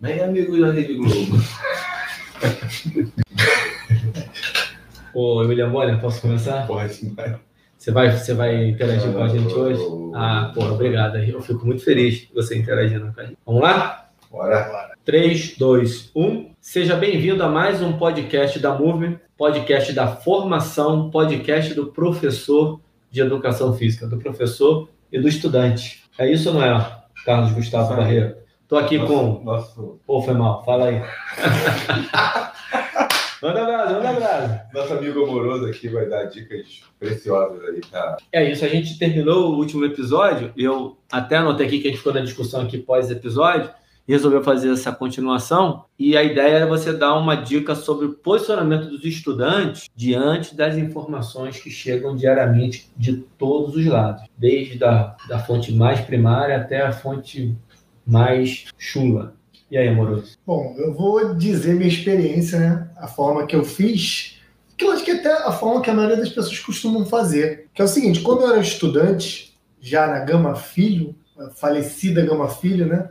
[0.00, 1.36] Bem amigo da Rede Globo.
[5.12, 6.66] Ô, William Bonner, posso começar?
[6.66, 7.38] Pode, vai.
[7.76, 9.82] Você vai, você vai interagir com a gente hoje?
[10.14, 11.18] Ah, pô, obrigado.
[11.18, 13.36] Eu fico muito feliz de você interagindo com a gente.
[13.44, 14.08] Vamos lá?
[14.30, 14.90] Bora.
[15.04, 16.50] 3, 2, 1.
[16.58, 22.80] Seja bem-vindo a mais um podcast da Movement, podcast da formação, podcast do professor
[23.10, 26.04] de educação física, do professor e do estudante.
[26.16, 27.94] É isso ou não é, Carlos Gustavo.
[27.94, 28.39] Barreiro?
[28.70, 29.42] Estou aqui Nosso, com.
[29.42, 30.94] nosso, Pô, foi mal, fala aí.
[33.42, 34.60] manda abraço, manda abraço.
[34.72, 38.16] nosso amigo amoroso aqui vai dar dicas preciosas aí, tá?
[38.32, 40.52] É isso, a gente terminou o último episódio.
[40.56, 43.72] Eu até anotei aqui que a gente ficou na discussão aqui pós-episódio
[44.10, 45.84] resolveu fazer essa continuação.
[45.98, 50.76] E a ideia era você dar uma dica sobre o posicionamento dos estudantes diante das
[50.76, 56.82] informações que chegam diariamente de todos os lados, desde a da fonte mais primária até
[56.82, 57.56] a fonte
[58.06, 59.34] mais chula.
[59.70, 60.36] E aí, amoroso?
[60.44, 62.90] Bom, eu vou dizer minha experiência, né?
[62.96, 64.40] A forma que eu fiz,
[64.76, 67.68] que eu acho que até a forma que a maioria das pessoas costumam fazer.
[67.72, 71.14] Que é o seguinte, quando eu era estudante, já na Gama Filho,
[71.54, 73.08] falecida Gama Filho, né?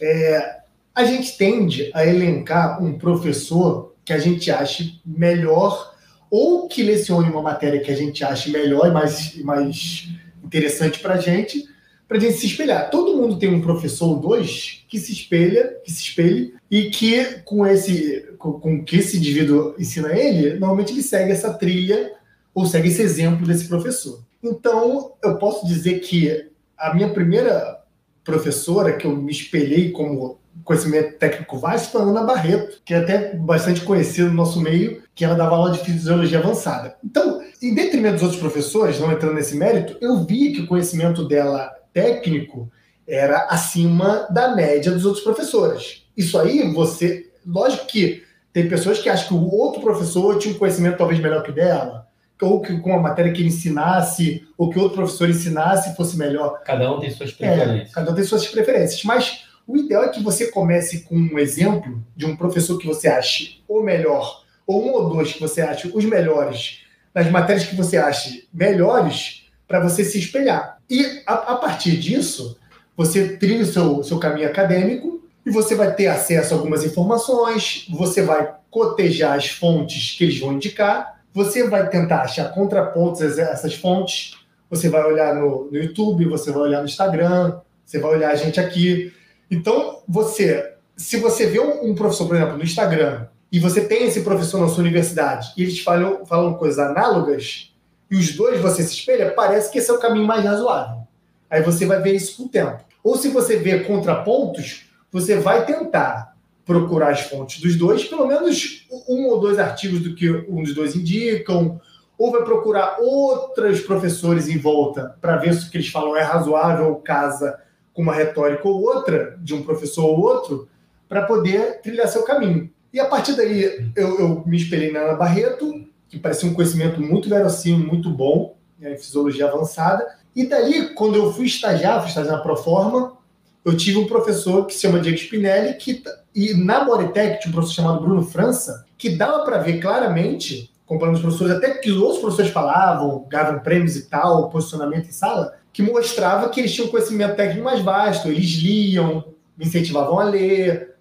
[0.00, 0.60] É,
[0.94, 5.94] a gente tende a elencar um professor que a gente ache melhor
[6.30, 10.08] ou que lecione uma matéria que a gente ache melhor e mais, mais
[10.44, 11.68] interessante para a gente,
[12.08, 12.90] para a gente se espelhar.
[12.90, 17.40] Todo mundo tem um professor ou dois que se espelha, que se espelhe e que
[17.44, 22.12] com esse, com, com que esse indivíduo ensina ele, normalmente ele segue essa trilha
[22.54, 24.22] ou segue esse exemplo desse professor.
[24.42, 27.80] Então, eu posso dizer que a minha primeira
[28.24, 32.98] professora que eu me espelhei como conhecimento técnico vasto foi a Ana Barreto, que é
[32.98, 36.96] até bastante conhecida no nosso meio, que ela dava aula de fisiologia avançada.
[37.04, 41.26] Então, em detrimento dos outros professores, não entrando nesse mérito, eu vi que o conhecimento
[41.26, 42.70] dela técnico
[43.08, 46.06] era acima da média dos outros professores.
[46.14, 47.30] Isso aí, você.
[47.46, 48.22] Lógico que
[48.52, 51.54] tem pessoas que acham que o outro professor tinha um conhecimento talvez melhor que o
[51.54, 52.06] dela,
[52.42, 56.60] ou que com a matéria que ele ensinasse, ou que outro professor ensinasse fosse melhor.
[56.64, 57.92] Cada um tem suas É, preferências.
[57.94, 59.04] cada um tem suas preferências.
[59.04, 63.08] Mas o ideal é que você comece com um exemplo de um professor que você
[63.08, 66.80] ache o melhor, ou um ou dois que você ache os melhores,
[67.14, 70.75] nas matérias que você ache melhores, para você se espelhar.
[70.88, 72.56] E a, a partir disso,
[72.96, 77.86] você trilha o seu, seu caminho acadêmico e você vai ter acesso a algumas informações,
[77.90, 83.42] você vai cotejar as fontes que eles vão indicar, você vai tentar achar contrapontos a
[83.42, 84.34] essas fontes,
[84.68, 88.34] você vai olhar no, no YouTube, você vai olhar no Instagram, você vai olhar a
[88.34, 89.12] gente aqui.
[89.50, 94.04] Então, você, se você vê um, um professor, por exemplo, no Instagram, e você tem
[94.04, 97.72] esse professor na sua universidade, e eles falam, falam coisas análogas,
[98.10, 101.06] e os dois você se espelha, parece que esse é o caminho mais razoável.
[101.50, 102.84] Aí você vai ver isso com o tempo.
[103.02, 108.86] Ou se você vê contrapontos, você vai tentar procurar as fontes dos dois, pelo menos
[109.08, 111.80] um ou dois artigos do que um dos dois indicam,
[112.18, 116.22] ou vai procurar outros professores em volta para ver se o que eles falam é
[116.22, 117.60] razoável ou casa
[117.92, 120.68] com uma retórica ou outra, de um professor ou outro,
[121.08, 122.70] para poder trilhar seu caminho.
[122.92, 127.00] E a partir daí eu, eu me espelhei na Ana Barreto, que parecia um conhecimento
[127.00, 130.06] muito verossímil, muito bom, né, em fisiologia avançada.
[130.34, 133.16] E daí, quando eu fui estagiar, fui estagiar na Proforma,
[133.64, 136.02] eu tive um professor que se chama Diego Spinelli, que,
[136.34, 141.16] e na Bodytech tinha um professor chamado Bruno França, que dava para ver claramente, comparando
[141.16, 145.54] os professores, até que os outros professores falavam, ganhavam prêmios e tal, posicionamento em sala,
[145.72, 149.24] que mostrava que eles tinham conhecimento técnico mais vasto, eles liam,
[149.58, 150.94] me incentivavam a ler,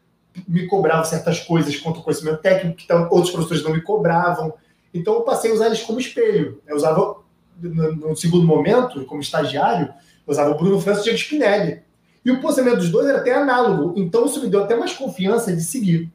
[0.47, 4.53] me cobravam certas coisas quanto ao conhecimento técnico que outros professores não me cobravam.
[4.95, 6.61] Então eu passei a usar eles como espelho.
[6.65, 7.17] Eu usava,
[7.61, 11.81] no, segundo momento, como estagiário, eu usava o Bruno França e o Diego Spinelli.
[12.23, 13.93] E o posicionamento dos dois era até análogo.
[13.97, 16.09] Então isso me deu até mais confiança de seguir.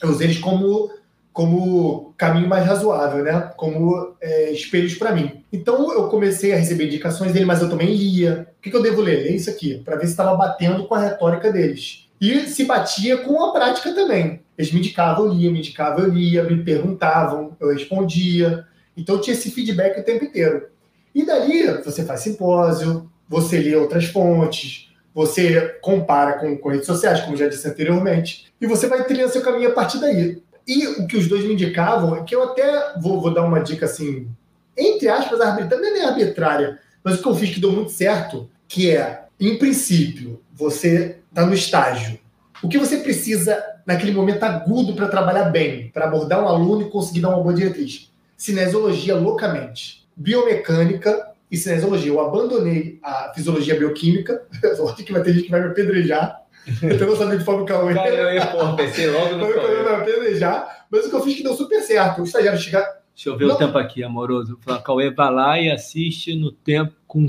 [0.00, 0.90] Eu usei eles como,
[1.32, 3.52] como caminho mais razoável, né?
[3.56, 5.44] Como é, espelhos para mim.
[5.52, 8.48] Então eu comecei a receber indicações dele, mas eu também lia.
[8.58, 9.24] O que, que eu devo ler?
[9.24, 12.08] Ler isso aqui, para ver se estava batendo com a retórica deles.
[12.20, 14.40] E se batia com a prática também.
[14.60, 18.66] Eles me indicavam, eu lia, me indicavam, eu lia, me perguntavam, eu respondia.
[18.94, 20.66] Então eu tinha esse feedback o tempo inteiro.
[21.14, 27.22] E dali você faz simpósio, você lê outras fontes, você compara com, com redes sociais,
[27.22, 30.42] como já disse anteriormente, e você vai trilhando seu caminho a partir daí.
[30.68, 33.60] E o que os dois me indicavam é que eu até vou, vou dar uma
[33.60, 34.28] dica assim,
[34.76, 37.92] entre aspas, arbitrária, não é nem arbitrária, mas o que eu fiz que deu muito
[37.92, 42.18] certo, que é, em princípio, você está no estágio.
[42.62, 46.90] O que você precisa naquele momento agudo para trabalhar bem, para abordar um aluno e
[46.90, 48.12] conseguir dar uma boa diretriz?
[48.36, 50.06] Cinesiologia loucamente.
[50.14, 52.10] Biomecânica e cinesiologia.
[52.10, 54.42] Eu abandonei a fisiologia bioquímica.
[54.78, 56.40] Lógico que vai ter gente que vai me apedrejar.
[56.82, 57.94] Eu não sabia de forma o Cauê.
[57.94, 59.82] Cara, eu ia, pô, pensei logo no Cauê Cauê.
[59.82, 62.20] vai planejar, mas o que eu fiz que deu super certo.
[62.20, 63.00] O estagiário chegar.
[63.14, 63.54] Deixa eu ver Não.
[63.54, 64.58] o tempo aqui, amoroso.
[64.66, 67.26] O Cauê vai lá e assiste no tempo com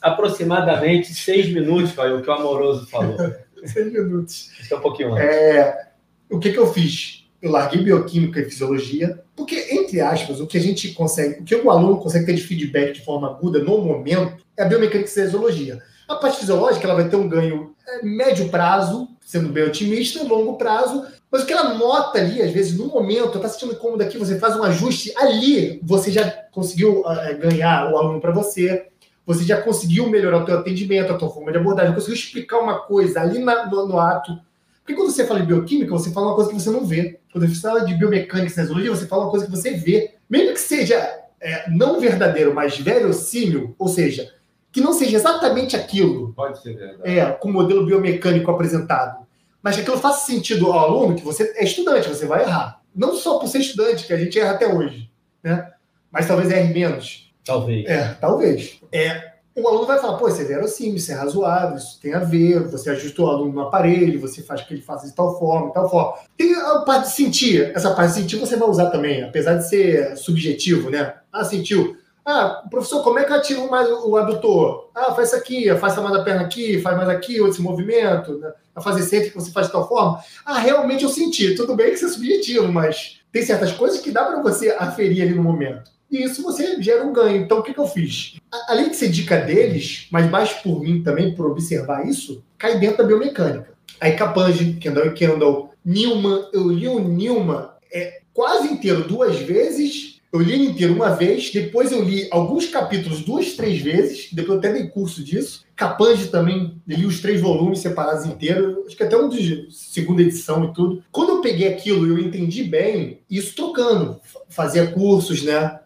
[0.00, 3.16] aproximadamente seis minutos, foi o que o amoroso falou.
[3.66, 4.50] Seis minutos.
[4.60, 5.24] Acho é um pouquinho antes.
[5.24, 5.88] É,
[6.30, 7.24] o que, que eu fiz?
[7.40, 11.54] Eu larguei bioquímica e fisiologia, porque, entre aspas, o que a gente consegue, o que
[11.54, 15.12] o aluno consegue ter de feedback de forma aguda no momento é a biomecânica e
[15.12, 15.82] fisiologia.
[16.08, 20.56] A parte fisiológica ela vai ter um ganho é, médio prazo, sendo bem otimista, longo
[20.56, 24.18] prazo, mas o que ela nota ali, às vezes, no momento, está sentindo incômodo aqui,
[24.18, 28.88] você faz um ajuste, ali você já conseguiu é, ganhar o aluno para você,
[29.26, 32.80] você já conseguiu melhorar o teu atendimento, a tua forma de abordagem, conseguiu explicar uma
[32.80, 34.36] coisa ali na- no, no ato.
[34.84, 37.20] Porque quando você fala de bioquímica, você fala uma coisa que você não vê.
[37.32, 40.14] Quando você fala de biomecânica e cinesiologia, você fala uma coisa que você vê.
[40.28, 40.96] Mesmo que seja
[41.40, 44.32] é, não verdadeiro, mas verossímil, ou seja,
[44.72, 47.00] que não seja exatamente aquilo, Pode ser verdade.
[47.04, 49.26] é, com o modelo biomecânico apresentado,
[49.62, 52.80] mas que aquilo faça sentido ao aluno, que você é estudante, você vai errar.
[52.94, 55.10] Não só por ser estudante, que a gente erra até hoje,
[55.42, 55.70] né?
[56.10, 57.31] Mas talvez erre menos.
[57.44, 57.86] Talvez.
[57.86, 58.80] É, talvez.
[58.92, 62.20] É, o aluno vai falar, pô, isso é verossímil, isso é razoável, isso tem a
[62.20, 65.68] ver, você ajusta o aluno no aparelho, você faz que ele faça de tal forma,
[65.68, 66.14] de tal forma.
[66.36, 69.68] Tem a parte de sentir, essa parte de sentir você vai usar também, apesar de
[69.68, 71.14] ser subjetivo, né?
[71.32, 71.96] Ah, sentiu.
[72.24, 74.90] Ah, professor, como é que eu ativo mais o adutor?
[74.94, 78.52] Ah, faz isso aqui, afasta mais a perna aqui, faz mais aqui, outro movimento, né?
[78.74, 80.20] a fazer sempre que você faz de tal forma.
[80.44, 81.54] Ah, realmente eu senti.
[81.54, 85.22] Tudo bem que isso é subjetivo, mas tem certas coisas que dá para você aferir
[85.22, 85.90] ali no momento.
[86.12, 87.42] E isso você gera um ganho.
[87.42, 88.34] Então, o que, que eu fiz?
[88.68, 92.98] Além de ser dica deles, mas mais por mim também, por observar isso, cai dentro
[92.98, 93.72] da biomecânica.
[93.98, 100.20] Aí Capange, Kendall e Kendall, Newman, eu li o Newman é, quase inteiro duas vezes.
[100.32, 104.54] Eu li ele inteiro uma vez, depois eu li alguns capítulos duas, três vezes, depois
[104.54, 105.64] eu até dei curso disso.
[105.76, 110.64] Capange também, li os três volumes separados inteiros, acho que até um de segunda edição
[110.64, 111.02] e tudo.
[111.12, 115.80] Quando eu peguei aquilo eu entendi bem, isso trocando, fa- fazia cursos, né?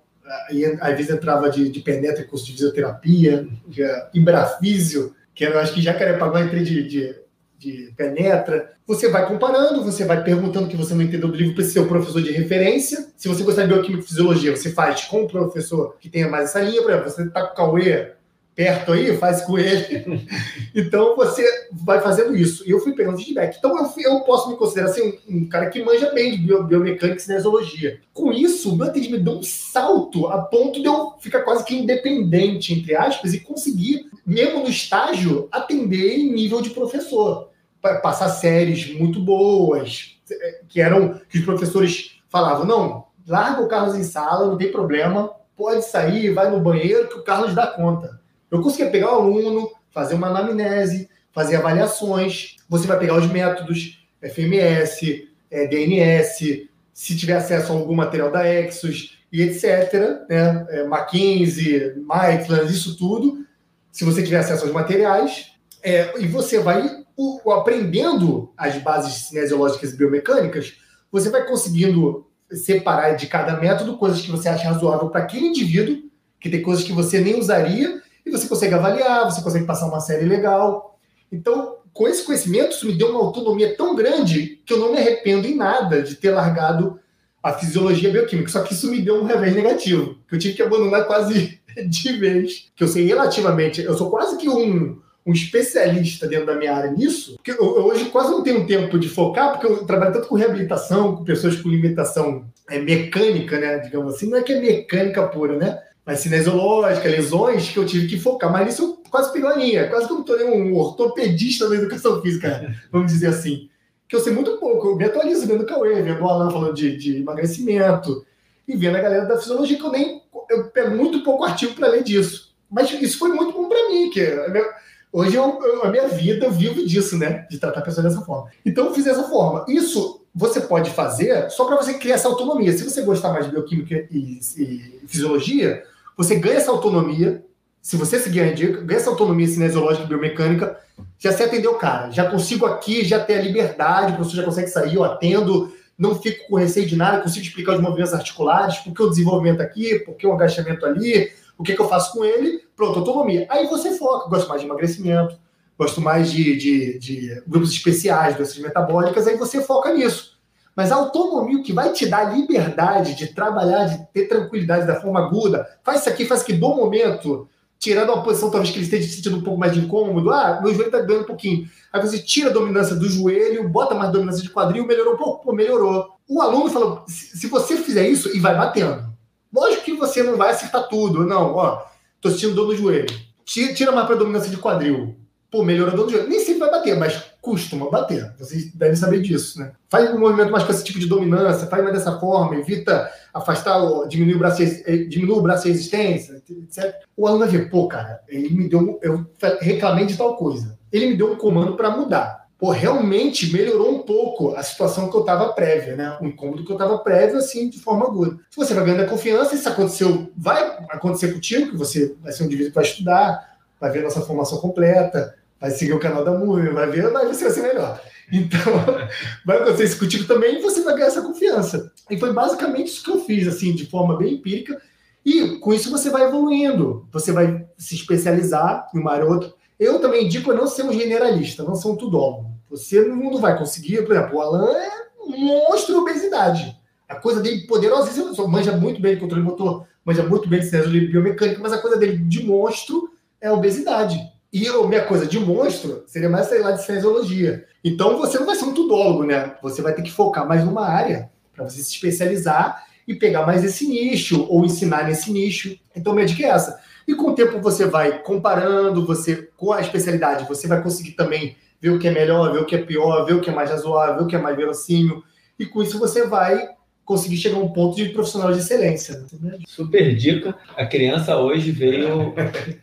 [0.81, 3.83] Às vezes entrava de, de penetra em curso de fisioterapia, de
[4.15, 7.15] Ibrafísio, que eu acho que Jacarepaguá entrei de, de,
[7.59, 8.73] de penetra.
[8.87, 11.87] Você vai comparando, você vai perguntando o que você não entendeu do livro para seu
[11.87, 13.09] professor de referência.
[13.17, 16.51] Se você gostar de bioquímica e fisiologia, você faz com um professor que tenha mais
[16.51, 16.83] essa linha.
[16.83, 18.16] Por exemplo, você está com o Cauê
[18.57, 20.27] perto aí, faz com ele.
[20.75, 22.67] então você vai fazendo isso.
[22.67, 23.57] E eu fui pegando feedback.
[23.59, 26.65] Então eu, eu posso me considerar assim, um, um cara que manja bem de bio-
[26.65, 28.01] biomecânica e cinesiologia.
[28.15, 31.77] Com isso, o meu atendimento deu um salto a ponto de eu ficar quase que
[31.77, 37.51] independente, entre aspas, e conseguir, mesmo no estágio, atender em nível de professor.
[37.83, 43.69] Pa- Passar séries muito boas, eh, que eram que os professores falavam, não, larga o
[43.69, 47.67] Carlos em sala, não tem problema, pode sair, vai no banheiro que o Carlos dá
[47.67, 48.16] conta.
[48.51, 54.07] Eu conseguia pegar o aluno, fazer uma anamnese, fazer avaliações, você vai pegar os métodos,
[54.21, 59.93] FMS, eh, DNS, se tiver acesso a algum material da Exos e etc.,
[60.29, 60.67] né?
[60.71, 63.45] eh, Mackenzie, Maitland, isso tudo,
[63.93, 65.53] se você tiver acesso aos materiais,
[65.83, 70.75] eh, e você vai o- o aprendendo as bases cinesiológicas e biomecânicas,
[71.11, 76.03] você vai conseguindo separar de cada método coisas que você acha razoável para aquele indivíduo,
[76.41, 80.01] que tem coisas que você nem usaria, e você consegue avaliar, você consegue passar uma
[80.01, 80.99] série legal.
[81.31, 84.99] Então, com esse conhecimento, isso me deu uma autonomia tão grande que eu não me
[84.99, 86.99] arrependo em nada de ter largado
[87.43, 88.51] a fisiologia bioquímica.
[88.51, 92.13] Só que isso me deu um revés negativo, que eu tive que abandonar quase de
[92.19, 92.71] vez.
[92.75, 96.91] Que eu sei relativamente, eu sou quase que um, um especialista dentro da minha área
[96.91, 100.29] nisso, porque eu, eu hoje quase não tenho tempo de focar, porque eu trabalho tanto
[100.29, 103.79] com reabilitação, com pessoas com limitação é, mecânica, né?
[103.79, 105.81] Digamos assim, não é que é mecânica pura, né?
[106.07, 108.51] Mas cinesiológica, lesões, que eu tive que focar.
[108.53, 109.89] Mas nisso eu quase peguei linha.
[109.89, 113.69] Quase que eu tornei um ortopedista da educação física, vamos dizer assim.
[114.09, 114.89] Que eu sei muito pouco.
[114.91, 118.25] Eu me atualizo vendo o Cauê, vendo o Alan falando de, de emagrecimento
[118.69, 120.23] e vendo a galera da fisiologia, que eu nem.
[120.49, 122.55] Eu pego muito pouco artigo para ler disso.
[122.71, 124.65] Mas isso foi muito bom para mim, que a minha-
[125.13, 127.47] hoje eu, eu- a minha vida eu vivo disso, né?
[127.51, 128.49] De tratar pessoas dessa forma.
[128.65, 129.65] Então eu fiz dessa forma.
[129.69, 132.73] Isso você pode fazer só para você criar essa autonomia.
[132.73, 135.83] Se você gostar mais de bioquímica e, e fisiologia,
[136.17, 137.45] você ganha essa autonomia.
[137.83, 140.77] Se você seguir a dica, ganha essa autonomia cinesiológica e biomecânica,
[141.19, 142.11] já se atendeu o cara.
[142.11, 146.21] Já consigo aqui, já ter a liberdade, o professor já consegue sair, eu atendo, não
[146.21, 150.01] fico com receio de nada, consigo explicar os movimentos articulares, por que o desenvolvimento aqui,
[150.01, 153.47] por que o agachamento ali, o que, que eu faço com ele, pronto, autonomia.
[153.49, 155.39] Aí você foca, gosto mais de emagrecimento,
[155.79, 160.36] gosto mais de, de, de grupos especiais, doenças metabólicas, aí você foca nisso.
[160.77, 165.01] Mas a autonomia, o que vai te dar liberdade de trabalhar, de ter tranquilidade da
[165.01, 168.85] forma aguda, faz isso aqui, faz aqui do momento, tirando uma posição talvez que ele
[168.85, 171.67] esteja sentindo um pouco mais de incômodo, ah, meu joelho tá doendo um pouquinho.
[171.91, 175.45] Aí você tira a dominância do joelho, bota mais dominância de quadril, melhorou um pouco,
[175.45, 176.11] pô, melhorou.
[176.29, 179.07] O aluno falou, se, você fizer isso, e vai batendo.
[179.51, 181.85] Lógico que você não vai acertar tudo, não, ó,
[182.21, 183.07] tô sentindo dor no joelho.
[183.47, 185.17] Tira, mais pra dominância de quadril.
[185.57, 186.29] Pô, melhorou a dor no joelho.
[186.29, 188.31] Nem sempre vai bater, mas costuma bater.
[188.39, 189.73] Vocês devem saber disso, né?
[189.89, 193.81] Faz um movimento mais com esse tipo de dominância, faz mais dessa forma, evita afastar,
[194.07, 194.63] diminuir o braço,
[195.09, 196.95] diminui o braço de resistência, etc.
[197.17, 199.25] O aluno vai ver, pô, cara, ele me deu, eu
[199.63, 200.79] reclamei de tal coisa.
[200.93, 202.49] Ele me deu um comando para mudar.
[202.59, 206.19] Pô, realmente melhorou um pouco a situação que eu estava prévia, né?
[206.21, 208.37] O incômodo que eu estava prévio, assim, de forma aguda.
[208.51, 212.47] Se você vai ganhando confiança, isso aconteceu, vai acontecer contigo, que você vai ser um
[212.47, 216.73] indivíduo que vai estudar, vai ver nossa formação completa, vai seguir o canal da Múmia,
[216.73, 218.01] vai ver, vai ser assim melhor.
[218.33, 218.59] Então,
[219.45, 221.93] vai acontecer isso contigo também e você vai ganhar essa confiança.
[222.11, 224.81] E foi basicamente isso que eu fiz, assim, de forma bem empírica.
[225.25, 229.53] E com isso você vai evoluindo, você vai se especializar em uma área ou outra.
[229.79, 232.51] Eu também indico não ser um generalista, não ser um tudólogo.
[232.71, 236.77] Você não vai conseguir, por exemplo, o Alan é um monstro de obesidade.
[237.09, 240.89] A coisa dele poderosíssima, manja muito bem de controle motor, manja muito bem de ciência
[240.89, 243.11] biomecânica, mas a coisa dele de monstro
[243.41, 244.19] é a obesidade.
[244.59, 247.67] E a minha coisa de monstro seria mais, sei lá, de cinesiologia.
[247.85, 249.55] Então você não vai ser um tudólogo, né?
[249.61, 253.63] Você vai ter que focar mais numa área para você se especializar e pegar mais
[253.63, 255.79] esse nicho ou ensinar nesse nicho.
[255.95, 256.81] Então minha dica é essa.
[257.07, 261.55] E com o tempo você vai comparando, você com a especialidade, você vai conseguir também
[261.79, 263.69] ver o que é melhor, ver o que é pior, ver o que é mais
[263.69, 265.23] razoável, ver o que é mais verossímil.
[265.59, 266.67] E com isso você vai
[267.07, 269.25] conseguir chegar a um ponto de profissional de excelência.
[269.41, 269.59] Né?
[269.67, 270.55] Super dica.
[270.77, 272.35] A criança hoje veio.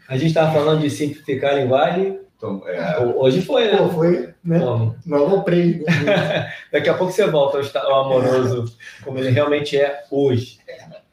[0.08, 2.20] A gente estava falando de simplificar a linguagem.
[2.38, 3.00] Então, é...
[3.00, 3.78] Hoje foi, né?
[3.78, 4.60] Pô, foi, né?
[5.06, 5.84] Não aloprei.
[6.72, 10.58] Daqui a pouco você volta ao amoroso como ele realmente é hoje.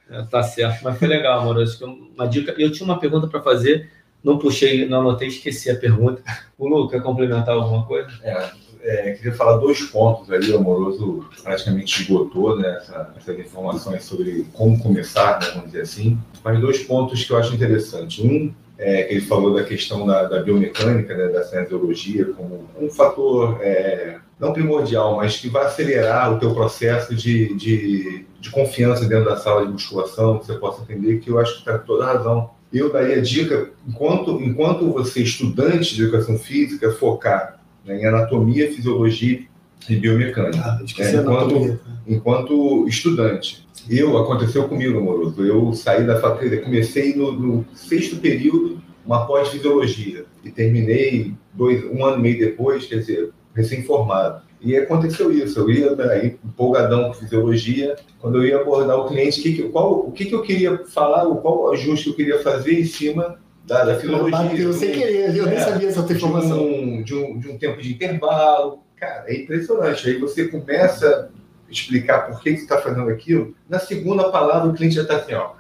[0.08, 1.84] É, tá certo, mas foi legal, amoroso.
[2.14, 2.54] Uma dica.
[2.56, 3.90] Eu tinha uma pergunta para fazer,
[4.22, 6.22] não puxei, não anotei, esqueci a pergunta.
[6.56, 8.10] O Lu, quer complementar alguma coisa?
[8.22, 8.50] É,
[8.82, 14.46] é, queria falar dois pontos aí, o Amoroso praticamente esgotou né, essa, essas informações sobre
[14.52, 18.22] como começar, né, vamos dizer assim, mas dois pontos que eu acho interessante.
[18.22, 22.88] Um, é, que ele falou da questão da, da biomecânica, né, da cinesiologia, como um
[22.88, 29.04] fator é, não primordial, mas que vai acelerar o teu processo de, de, de confiança
[29.06, 32.06] dentro da sala de musculação, que você possa entender, que eu acho que está toda
[32.06, 32.50] razão.
[32.72, 39.42] Eu daria dica, enquanto, enquanto você, estudante de educação física, focar né, em anatomia, fisiologia
[39.88, 40.62] e biomecânica.
[40.62, 43.66] Ah, é, enquanto, enquanto estudante.
[43.88, 45.44] Eu, aconteceu comigo, amoroso.
[45.44, 52.04] Eu saí da faculdade, comecei no, no sexto período, uma pós-fisiologia, e terminei dois, um
[52.04, 54.42] ano e meio depois, quer dizer, recém-formado.
[54.60, 59.40] E aconteceu isso, eu ia aí, empolgadão com fisiologia, quando eu ia abordar o cliente,
[59.40, 62.78] que, qual, o que, que eu queria falar, qual o ajuste que eu queria fazer
[62.78, 64.38] em cima da, da filologia.
[64.38, 66.58] Bateu sem querer, eu é, nem sabia essa informação.
[66.58, 68.82] De um, de, um, de um tempo de intervalo.
[68.96, 70.08] Cara, é impressionante.
[70.08, 71.30] Aí você começa
[71.68, 73.54] a explicar por que, você está fazendo aquilo.
[73.68, 75.52] Na segunda palavra, o cliente já está assim, ó.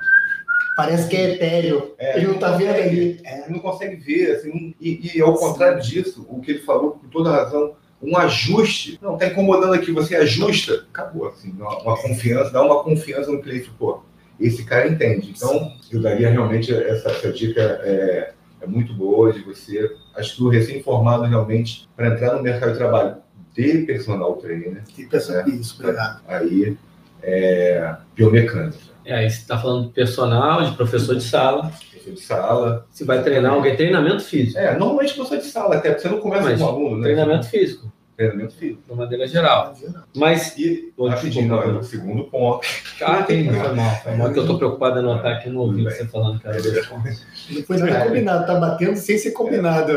[0.76, 1.94] Parece que é etéreo.
[1.98, 3.20] É, ele não está vendo ali.
[3.24, 3.48] É.
[3.48, 4.36] Não consegue ver.
[4.36, 8.98] Assim, e, e ao contrário disso, o que ele falou com toda razão, um ajuste.
[9.02, 11.28] Não, está incomodando aqui, você ajusta, acabou.
[11.28, 13.70] Assim, uma, uma, confiança, dá uma confiança no cliente.
[13.78, 14.02] Pô,
[14.40, 15.32] esse cara entende.
[15.36, 20.42] Então, eu daria realmente essa, essa dica é, é, muito boa de você, acho que
[20.42, 23.16] o recém-formado realmente, para entrar no mercado de trabalho
[23.54, 24.82] de personal trainer.
[24.96, 25.54] De personal, né?
[25.54, 26.22] isso, obrigado.
[26.26, 26.76] Aí,
[27.22, 28.78] é, biomecânica.
[29.04, 31.72] É, aí você está falando de personal, de professor de sala.
[31.90, 32.86] Professor de sala.
[32.90, 34.58] Você vai treinar alguém, treinamento físico.
[34.58, 37.02] É, normalmente professor de sala, até porque você não começa Mas, com um aluno, né?
[37.04, 38.82] Treinamento físico treinamento físico.
[38.88, 39.74] De maneira geral.
[40.14, 40.56] Mas.
[40.58, 42.66] E, rapidinho, não, é o segundo ponto.
[43.00, 43.96] Ah, tem, foi mal.
[44.02, 46.60] Foi mal que eu estou preocupado em anotar aqui no ouvido você falando que era
[46.60, 47.26] dois pontos.
[47.50, 49.92] Não foi nada combinado, tá batendo sem ser combinado.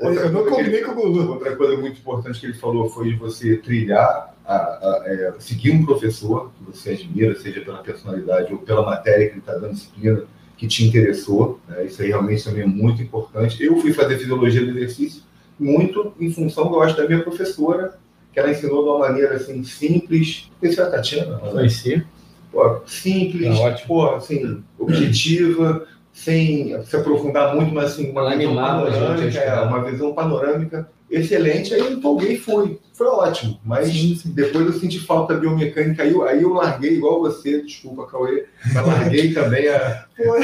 [0.00, 1.32] Eu não combinei com o Gulu.
[1.32, 5.84] Outra coisa muito importante que ele falou foi você trilhar, a, a, é, seguir um
[5.84, 10.24] professor que você admira, seja pela personalidade ou pela matéria que ele está dando disciplina
[10.58, 11.58] que te interessou.
[11.68, 11.86] Né?
[11.86, 13.62] Isso aí realmente também é muito importante.
[13.64, 15.22] Eu fui fazer fisiologia do exercício
[15.62, 17.98] muito em função, eu acho, da minha professora,
[18.32, 20.50] que ela ensinou de uma maneira assim, simples.
[20.60, 21.38] Esse é a Tatiana?
[21.38, 22.04] Conheci.
[22.50, 29.38] Pô, simples, é pô, assim, objetiva, sem se aprofundar muito, mas assim, uma visão panorâmica,
[29.38, 32.78] é, uma visão panorâmica excelente, aí eu empolguei e fui.
[32.94, 34.32] Foi ótimo, mas sim, sim.
[34.32, 38.86] depois eu senti falta biomecânica, aí eu, aí eu larguei igual você, desculpa, Cauê, mas
[38.86, 40.06] larguei também a.
[40.16, 40.34] Pô,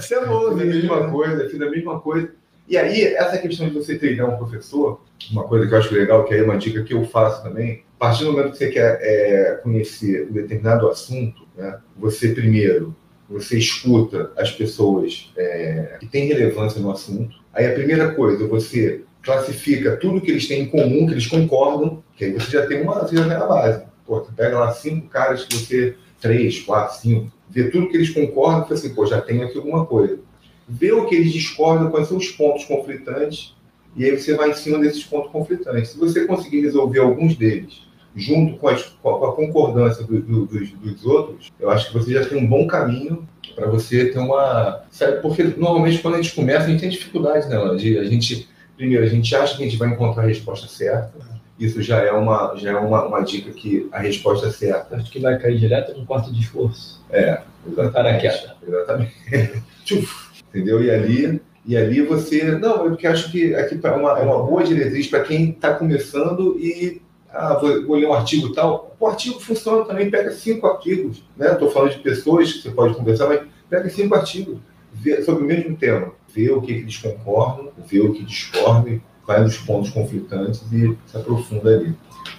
[0.00, 1.10] você é bom, fiz a mesma né?
[1.10, 2.30] coisa, fiz a mesma coisa.
[2.68, 5.00] E aí, essa questão de você treinar um professor,
[5.32, 7.98] uma coisa que eu acho legal, que é uma dica que eu faço também, a
[7.98, 12.94] partir do momento que você quer é, conhecer um determinado assunto, né, você primeiro
[13.28, 17.36] você escuta as pessoas é, que têm relevância no assunto.
[17.52, 22.02] Aí a primeira coisa, você classifica tudo que eles têm em comum, que eles concordam,
[22.16, 23.84] que aí você já tem uma, já tem a base.
[24.06, 28.10] Pô, você pega lá cinco caras que você, três, quatro, cinco, vê tudo que eles
[28.10, 30.18] concordam e fala assim, pô, já tenho aqui alguma coisa.
[30.68, 33.54] Vê o que eles discordam, quais são os pontos conflitantes,
[33.96, 35.90] e aí você vai em cima desses pontos conflitantes.
[35.90, 40.70] Se você conseguir resolver alguns deles, junto com, as, com a concordância do, do, dos,
[40.72, 44.82] dos, outros, eu acho que você já tem um bom caminho para você ter uma.
[44.90, 49.04] Sabe, porque normalmente quando a gente começa, a gente tem dificuldade, né, A gente, primeiro,
[49.04, 51.26] a gente acha que a gente vai encontrar a resposta certa.
[51.58, 54.94] Isso já é uma, já é uma, uma dica que a resposta é certa.
[54.94, 57.02] Acho que vai cair direto no quarto de esforço.
[57.10, 58.26] É, exatamente.
[58.68, 59.62] Exatamente.
[60.48, 60.82] Entendeu?
[60.82, 62.52] E ali e ali você.
[62.52, 65.74] Não, eu porque acho que aqui é uma, é uma boa diretriz para quem está
[65.74, 67.02] começando e.
[67.30, 68.96] Ah, vou, vou, ler um artigo tal.
[68.98, 71.22] O artigo funciona também, pega cinco artigos.
[71.38, 71.74] Estou né?
[71.74, 74.56] falando de pessoas que você pode conversar, mas pega cinco artigos
[74.94, 76.12] vê, sobre o mesmo tema.
[76.34, 80.96] Vê o que, que eles concordam, vê o que discordam, vai nos pontos conflitantes e
[81.06, 81.94] se aprofunda ali.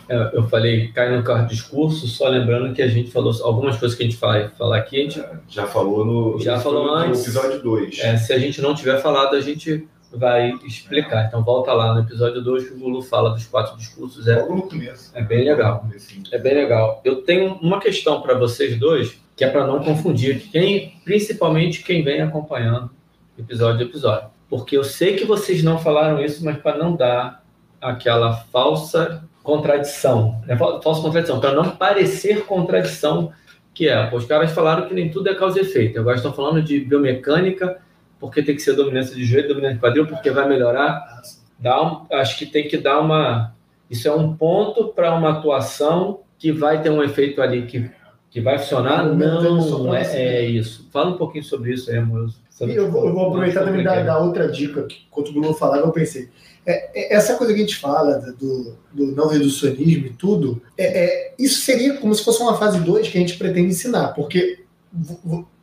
[0.07, 3.95] É, eu falei, cai no carro discurso, só lembrando que a gente falou algumas coisas
[3.95, 4.99] que a gente vai falar aqui.
[4.99, 7.99] A gente é, já falou no, já falou no antes, episódio 2.
[7.99, 11.27] É, se a gente não tiver falado, a gente vai explicar.
[11.27, 14.27] Então volta lá no episódio 2 que o Lulu fala dos quatro discursos.
[14.27, 15.11] É, Logo no começo.
[15.13, 15.87] É bem legal.
[16.31, 17.01] É bem legal.
[17.05, 22.03] Eu tenho uma questão para vocês dois, que é para não confundir quem, principalmente quem
[22.03, 22.89] vem acompanhando
[23.37, 24.29] episódio a episódio.
[24.49, 27.43] Porque eu sei que vocês não falaram isso, mas para não dar
[27.81, 30.55] aquela falsa contradição, né?
[30.55, 33.31] falsa contradição, para não parecer contradição
[33.73, 34.13] que é.
[34.13, 35.99] Os caras falaram que nem tudo é causa e efeito.
[35.99, 37.79] Agora estão falando de biomecânica,
[38.19, 41.21] porque tem que ser dominância de joelho, dominância de quadril, porque vai melhorar.
[41.57, 43.55] Dá um, acho que tem que dar uma.
[43.89, 47.89] Isso é um ponto para uma atuação que vai ter um efeito ali que,
[48.29, 49.05] que vai funcionar.
[49.05, 50.87] Não, é, é, isso.
[50.91, 52.37] Fala um pouquinho sobre isso aí, amoroso.
[52.59, 55.85] Eu vou, eu vou aproveitar também da, da outra dica que, enquanto o Bruno falava,
[55.85, 56.29] eu pensei
[56.65, 61.05] é, é, essa coisa que a gente fala do, do não reducionismo e tudo, é,
[61.05, 64.59] é, isso seria como se fosse uma fase 2 que a gente pretende ensinar, porque,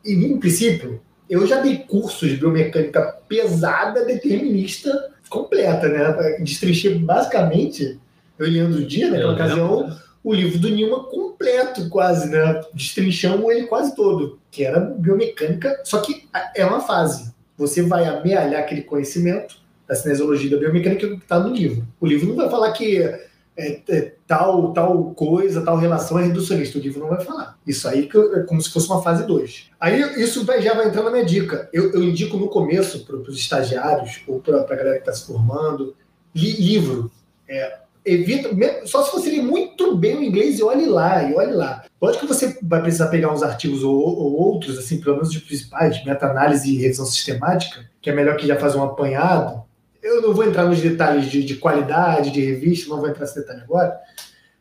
[0.05, 6.37] em princípio, eu já dei cursos de biomecânica pesada, determinista, completa, né?
[6.41, 7.99] Destrinchei basicamente,
[8.37, 12.61] eu e Leandro Dia, naquela ocasião, o livro do Newman completo, quase, né?
[12.73, 17.33] Destrinchamos ele quase todo, que era biomecânica, só que é uma fase.
[17.57, 19.55] Você vai amealhar aquele conhecimento
[19.87, 21.87] da cinesiologia da biomecânica que está no livro.
[21.97, 26.77] O livro não vai falar que é, é, tal, tal coisa, tal relação é reducionista.
[26.77, 27.57] O livro não vai falar.
[27.65, 29.69] Isso aí é como se fosse uma fase 2.
[29.79, 31.69] Aí isso vai, já vai entrar na minha dica.
[31.71, 35.25] Eu, eu indico no começo para os estagiários ou para a galera que está se
[35.25, 35.95] formando,
[36.35, 37.09] li, livro.
[37.47, 38.49] É, evita,
[38.85, 41.83] só se você ler muito bem o inglês e olhe lá, e olhe lá.
[42.01, 45.37] Lógico que você vai precisar pegar uns artigos ou, ou outros, assim, pelo menos os
[45.39, 49.67] principais, meta-análise e revisão sistemática, que é melhor que já fazer um apanhado,
[50.01, 53.35] eu não vou entrar nos detalhes de, de qualidade, de revista, não vou entrar nesse
[53.35, 53.99] detalhe agora,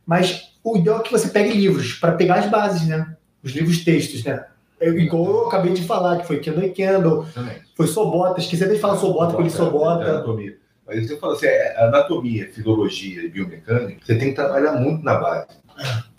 [0.04, 3.16] mas o ideal é que você pegue livros para pegar as bases, né?
[3.42, 4.44] Os livros textos, né?
[4.80, 7.56] Eu, igual eu acabei de falar, que foi Kendall e Kendall, Também.
[7.74, 10.04] foi Sobota, esqueci até de falar Sobota, porque ele Sobota.
[10.04, 10.56] É.
[10.86, 15.16] Mas você fala assim, é, anatomia, filologia e biomecânica, você tem que trabalhar muito na
[15.16, 15.48] base.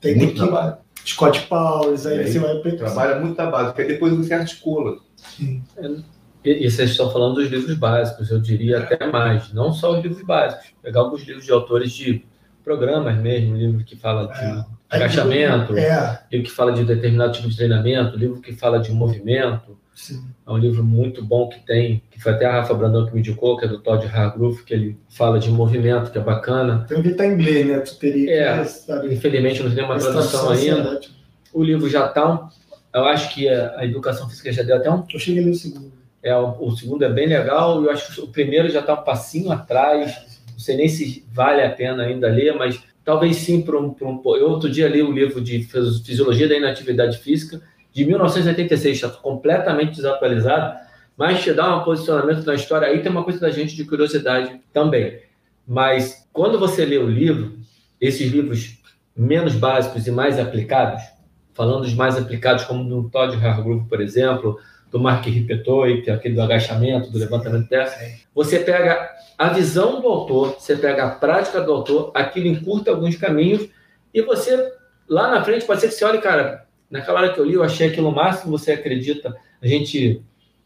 [0.02, 0.78] Tem muito que, na base.
[1.06, 2.60] Scott Pauls, aí, aí, você vai...
[2.76, 4.98] Trabalha muito na base, porque depois você articula.
[5.16, 5.64] Sim.
[5.78, 5.90] É,
[6.44, 10.24] e, vocês estão falando dos livros básicos, eu diria até mais, não só os livros
[10.24, 12.26] básicos, pegar alguns livros de autores de
[12.64, 14.66] programas mesmo, livro que fala de é.
[14.90, 16.22] agachamento, é.
[16.32, 19.78] livro que fala de determinado tipo de treinamento, livro que fala de movimento.
[19.98, 20.24] Sim.
[20.46, 23.20] É um livro muito bom que tem, que foi até a Rafa Brandão que me
[23.20, 26.86] indicou, que é do Todd Hargrove, que ele fala de movimento, que é bacana.
[26.88, 27.80] Tem um que está em inglês, né?
[27.80, 31.02] Tu teria é, que, infelizmente não tem uma tradução ainda.
[31.52, 32.48] O livro já está,
[32.94, 35.04] eu acho que a, educação física já deu até um.
[35.12, 35.92] Eu cheguei no segundo.
[36.22, 39.04] É, o, o, segundo é bem legal, eu acho que o primeiro já está um
[39.04, 40.16] passinho atrás.
[40.52, 44.22] Não sei nem se vale a pena ainda ler, mas talvez sim para um, um.
[44.36, 47.60] Eu outro dia li o livro de Fisiologia da Inatividade Física,
[47.98, 50.78] de 1986, está completamente desatualizado,
[51.18, 52.88] mas te dá um posicionamento na história.
[52.88, 55.20] Aí tem uma coisa da gente de curiosidade também.
[55.68, 57.58] Mas quando você lê o livro,
[58.00, 58.78] esses livros
[59.16, 61.02] menos básicos e mais aplicados,
[61.56, 64.60] falando dos mais aplicados, como do Todd Hargrove, por exemplo,
[64.92, 67.92] do Mark Ripetoi, que é aquele do agachamento, do levantamento de terra.
[68.36, 73.16] Você pega a visão do autor, você pega a prática do autor, aquilo encurta alguns
[73.16, 73.68] caminhos
[74.14, 74.72] e você,
[75.10, 77.64] lá na frente, pode ser que você olhe, cara, naquela hora que eu li, eu
[77.64, 79.36] achei aquilo máximo, você acredita.
[79.62, 80.22] A gente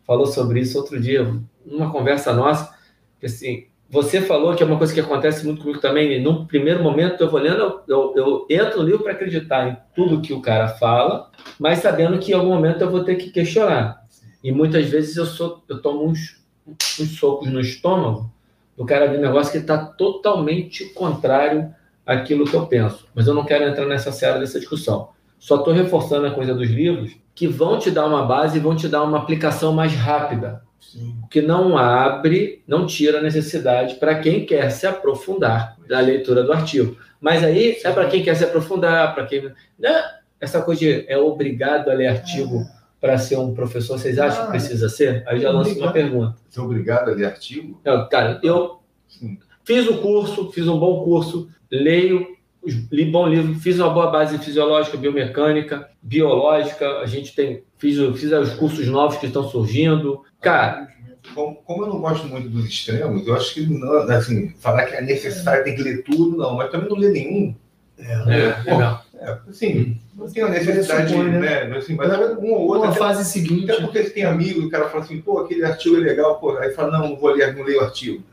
[0.05, 1.33] falou sobre isso outro dia,
[1.65, 2.73] numa conversa nossa,
[3.19, 6.21] que assim, você falou que é uma coisa que acontece muito comigo também.
[6.21, 10.21] No primeiro momento, eu vou lendo, eu, eu, entro no livro para acreditar em tudo
[10.21, 11.29] que o cara fala,
[11.59, 14.01] mas sabendo que em algum momento eu vou ter que questionar.
[14.41, 18.31] E muitas vezes eu, sou, eu tomo uns, uns socos no estômago
[18.77, 23.05] do cara de negócio que está totalmente contrário àquilo que eu penso.
[23.13, 25.09] Mas eu não quero entrar nessa série dessa discussão.
[25.41, 28.75] Só estou reforçando a coisa dos livros que vão te dar uma base e vão
[28.75, 30.61] te dar uma aplicação mais rápida.
[30.79, 31.15] Sim.
[31.31, 36.53] Que não abre, não tira a necessidade para quem quer se aprofundar da leitura do
[36.53, 36.95] artigo.
[37.19, 37.87] Mas aí Sim.
[37.87, 39.51] é para quem quer se aprofundar, para quem.
[39.79, 40.03] Né?
[40.39, 42.65] Essa coisa de é obrigado a ler artigo é.
[43.01, 45.23] para ser um professor, vocês acham ah, que precisa ser?
[45.25, 46.35] Aí já lanço uma pergunta.
[46.47, 47.81] Você é obrigado a ler artigo?
[47.83, 49.39] Não, cara, eu Sim.
[49.63, 52.27] fiz o curso, fiz um bom curso, leio
[52.63, 56.99] li bom livro, fiz uma boa base fisiológica, biomecânica, biológica.
[56.99, 60.21] A gente tem, fiz, fiz os cursos novos que estão surgindo.
[60.39, 60.89] Cara.
[61.35, 64.95] Como, como eu não gosto muito dos extremos, eu acho que não, assim, falar que
[64.95, 67.55] é necessário, tem que ler tudo, não, mas também não ler nenhum.
[67.99, 71.65] É, é, é, é assim, não tem a necessidade, supõe, né?
[71.65, 71.77] né?
[71.77, 72.81] Assim, mas um ou outro.
[72.81, 73.71] Uma fase seguinte.
[73.71, 76.39] Até porque você tem amigo e o cara fala assim, pô, aquele artigo é legal,
[76.39, 78.23] pô, aí fala, não, não vou ler, não leio o artigo.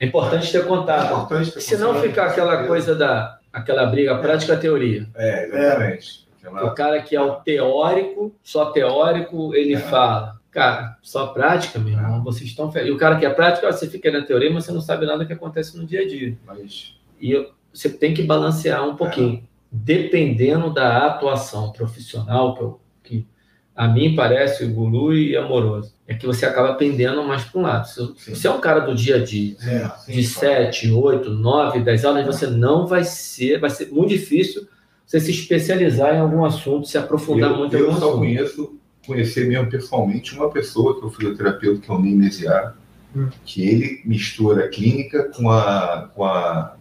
[0.00, 1.10] É, importante ter contato.
[1.10, 5.08] É importante ter Se não ficar aquela coisa da aquela briga prática-teoria.
[5.14, 6.28] É, exatamente.
[6.38, 6.64] Aquela...
[6.66, 9.78] O cara que é o teórico, só teórico, ele é.
[9.78, 12.92] fala, cara, só prática, meu irmão, vocês estão felizes.
[12.92, 15.24] E o cara que é prático, você fica na teoria, mas você não sabe nada
[15.24, 16.36] que acontece no dia a dia.
[16.46, 16.98] Mas...
[17.20, 19.42] E você tem que balancear um pouquinho, é.
[19.70, 23.26] dependendo da atuação profissional que, eu, que
[23.76, 27.88] a mim parece guru e amoroso é que você acaba pendendo mais para um lado.
[27.88, 31.80] Se você é um cara do dia a dia, é, sim, de 7, 8, 9,
[31.80, 34.68] 10 aulas, você não vai ser, vai ser muito difícil
[35.06, 38.04] você se especializar em algum assunto, se aprofundar eu, muito em algum assunto.
[38.04, 41.98] Eu só conheço, conhecer mesmo pessoalmente uma pessoa que é o fisioterapeuta, que é o
[41.98, 42.30] Ney
[43.16, 43.28] hum.
[43.44, 46.76] que ele mistura a clínica com a, com a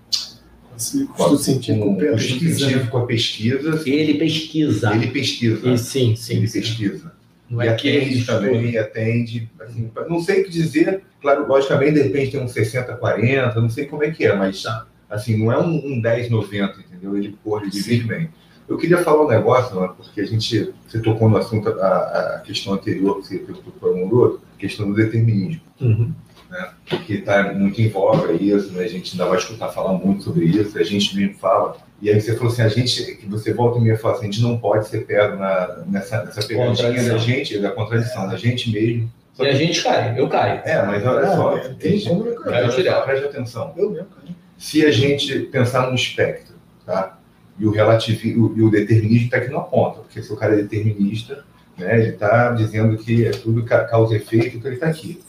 [1.16, 3.90] com a, científico, com, com, científico, com a pesquisa.
[3.90, 4.94] Ele pesquisa.
[4.94, 5.70] Ele pesquisa.
[5.70, 6.38] E, sim, sim.
[6.38, 6.60] Ele sim.
[6.62, 7.19] pesquisa.
[7.50, 9.50] Não e é atende também, atende.
[9.60, 13.86] Assim, não sei o que dizer, claro, logicamente, de repente tem um 60-40, não sei
[13.86, 14.64] como é que é, mas
[15.10, 17.18] assim, não é um, um 10-90, entendeu?
[17.18, 18.30] Ele, porra, ele divide bem.
[18.68, 22.40] Eu queria falar um negócio, né, porque a gente, você tocou no assunto, a, a
[22.42, 25.62] questão anterior que você perguntou para o a questão do determinismo.
[25.82, 26.14] Uhum.
[26.50, 26.70] Né,
[27.06, 30.46] que está muito em voga isso, né, a gente ainda vai escutar falar muito sobre
[30.46, 33.78] isso, a gente mesmo fala e aí você falou assim, a gente, que você volta
[33.78, 37.18] e me fala assim, a gente não pode ser pego na, nessa, nessa pegadinha da
[37.18, 39.12] gente, da contradição, da gente mesmo.
[39.34, 40.62] Só e a gente cai, eu caio.
[40.64, 43.04] É, mas olha é, só, tem como eu caio.
[43.04, 43.74] Preste atenção.
[43.76, 44.36] Eu mesmo caio.
[44.58, 47.18] Se a gente pensar no espectro, tá?
[47.58, 50.58] E o relativismo e o determinismo está aqui na ponta, porque se o cara é
[50.58, 51.44] determinista,
[51.78, 55.22] né, ele está dizendo que é tudo causa e efeito, então ele está aqui.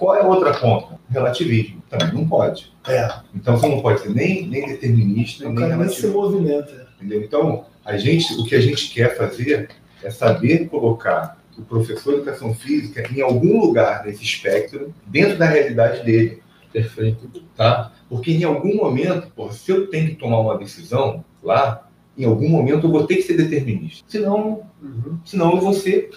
[0.00, 0.98] Qual é a outra ponta?
[1.10, 1.82] Relativismo.
[1.90, 2.72] Também não pode.
[2.88, 3.06] É.
[3.34, 6.08] Então você não pode ser nem, nem determinista, o nem relativista.
[6.08, 6.88] se movimenta.
[6.96, 7.20] Entendeu?
[7.20, 9.68] Então, a gente, o que a gente quer fazer
[10.02, 15.44] é saber colocar o professor de educação física em algum lugar nesse espectro, dentro da
[15.44, 16.42] realidade dele.
[16.72, 17.30] Perfeito.
[17.54, 17.92] Tá?
[18.08, 21.86] Porque em algum momento, pô, se eu tenho que tomar uma decisão lá,
[22.16, 24.02] em algum momento eu vou ter que ser determinista.
[24.08, 25.18] Senão, uhum.
[25.26, 26.10] senão eu vou ser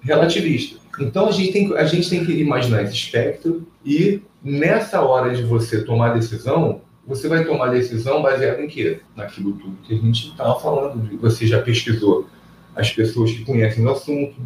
[0.00, 0.78] relativista.
[0.98, 5.42] Então a gente, tem, a gente tem que imaginar esse espectro e nessa hora de
[5.42, 9.00] você tomar decisão, você vai tomar decisão baseada em quê?
[9.14, 11.18] Naquilo tudo que a gente estava falando.
[11.20, 12.26] Você já pesquisou
[12.74, 14.36] as pessoas que conhecem o assunto,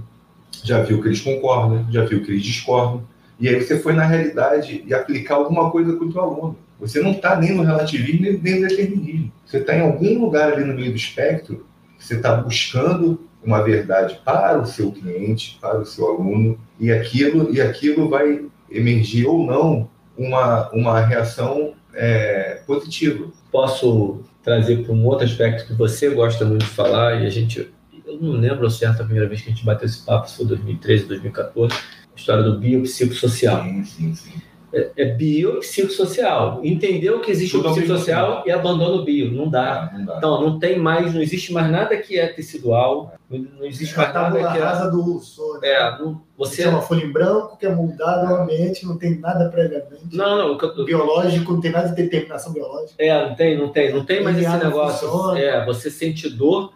[0.63, 3.03] já viu que eles concordam, já viu que eles discordam,
[3.39, 6.57] e aí você foi na realidade e aplicar alguma coisa com o seu aluno.
[6.79, 9.33] Você não está nem no relativismo nem no determinismo.
[9.45, 11.67] Você está em algum lugar ali no meio do espectro,
[11.99, 17.53] você está buscando uma verdade para o seu cliente, para o seu aluno, e aquilo,
[17.53, 23.29] e aquilo vai emergir ou não uma, uma reação é, positiva.
[23.51, 27.73] Posso trazer para um outro aspecto que você gosta muito de falar, e a gente,
[28.07, 30.47] eu não lembro certo a primeira vez que a gente bateu esse papo, se foi
[30.47, 33.65] 2013, 2014, a história do biopsicossocial.
[33.65, 36.61] Sim, sim, sim é, é biopsicossocial.
[36.65, 39.31] Entendeu que existe Tudo o psicossocial e abandona o bio.
[39.33, 39.91] Não dá.
[39.93, 40.17] não dá.
[40.19, 43.15] Então, não tem mais, não existe mais nada que é tecidual.
[43.29, 44.61] Não existe mais nada que é.
[44.61, 45.59] rasa do urso.
[45.61, 45.69] Né?
[45.69, 46.63] É, não, você.
[46.63, 50.05] Tem uma folha em branco que é moldada novamente, não tem nada previamente.
[50.13, 50.59] Não, não.
[50.59, 50.85] Eu...
[50.85, 52.95] Biológico, não tem nada de determinação biológica.
[52.99, 53.93] É, não tem, não tem.
[53.93, 55.09] Não tem mais esse negócio.
[55.09, 55.39] Funciona.
[55.39, 56.73] É, você sente dor,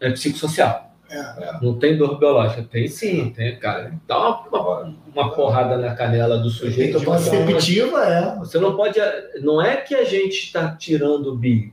[0.00, 0.87] é psicossocial.
[1.10, 1.58] É.
[1.62, 2.62] Não tem dor biológica.
[2.62, 3.92] Tem sim, tem, cara.
[4.06, 7.00] Dá uma, uma, uma porrada na canela do sujeito.
[7.00, 8.38] Perceptiva, é.
[8.38, 9.00] Você não pode.
[9.40, 11.72] Não é que a gente está tirando o bio.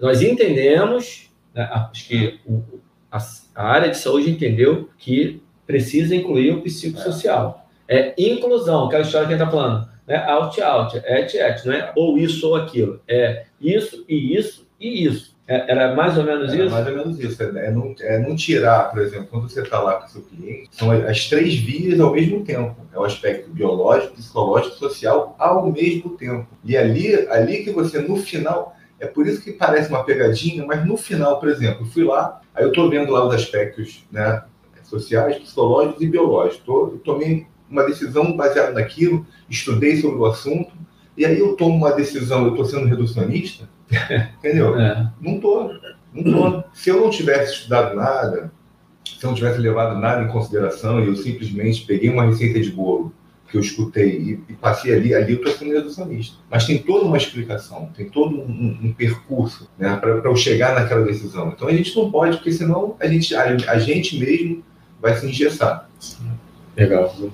[0.00, 2.62] nós entendemos, né, acho que o,
[3.10, 3.18] a,
[3.54, 7.66] a, área de saúde entendeu que precisa incluir o psicossocial.
[7.86, 9.88] É, é inclusão, aquela história que a gente está falando.
[10.06, 10.16] Né?
[10.16, 13.00] Out-out, et-et, não é ou isso ou aquilo.
[13.06, 15.31] É isso e isso e isso.
[15.46, 16.74] É, era mais ou menos Era isso?
[16.74, 17.42] mais ou menos isso.
[17.42, 20.22] É, é não, é não tirar, por exemplo, quando você está lá com o seu
[20.22, 22.76] cliente, são as três vias ao mesmo tempo.
[22.92, 26.46] É o aspecto biológico, psicológico, social ao mesmo tempo.
[26.64, 30.86] E ali, ali que você, no final, é por isso que parece uma pegadinha, mas
[30.86, 34.44] no final, por exemplo, eu fui lá, aí eu estou vendo lá os aspectos né,
[34.84, 36.64] sociais, psicológicos e biológicos.
[36.64, 40.72] Tô, eu tomei uma decisão baseada naquilo, estudei sobre o assunto,
[41.16, 43.68] e aí eu tomo uma decisão, eu estou sendo reducionista,
[44.38, 44.78] entendeu?
[44.80, 45.10] É.
[45.20, 45.72] Não tô,
[46.14, 46.64] não tô.
[46.74, 48.52] Se eu não tivesse estudado nada,
[49.04, 52.70] se eu não tivesse levado nada em consideração e eu simplesmente peguei uma receita de
[52.70, 53.12] bolo
[53.48, 56.36] que eu escutei e, e passei ali, ali eu estou sendo reducionista.
[56.50, 60.74] Mas tem toda uma explicação, tem todo um, um- um percurso né, para eu chegar
[60.74, 61.52] naquela decisão.
[61.54, 64.64] Então a gente não pode, porque senão a gente, a, a gente mesmo
[65.00, 65.86] vai se engessar.
[66.74, 67.14] Legal.
[67.14, 67.30] O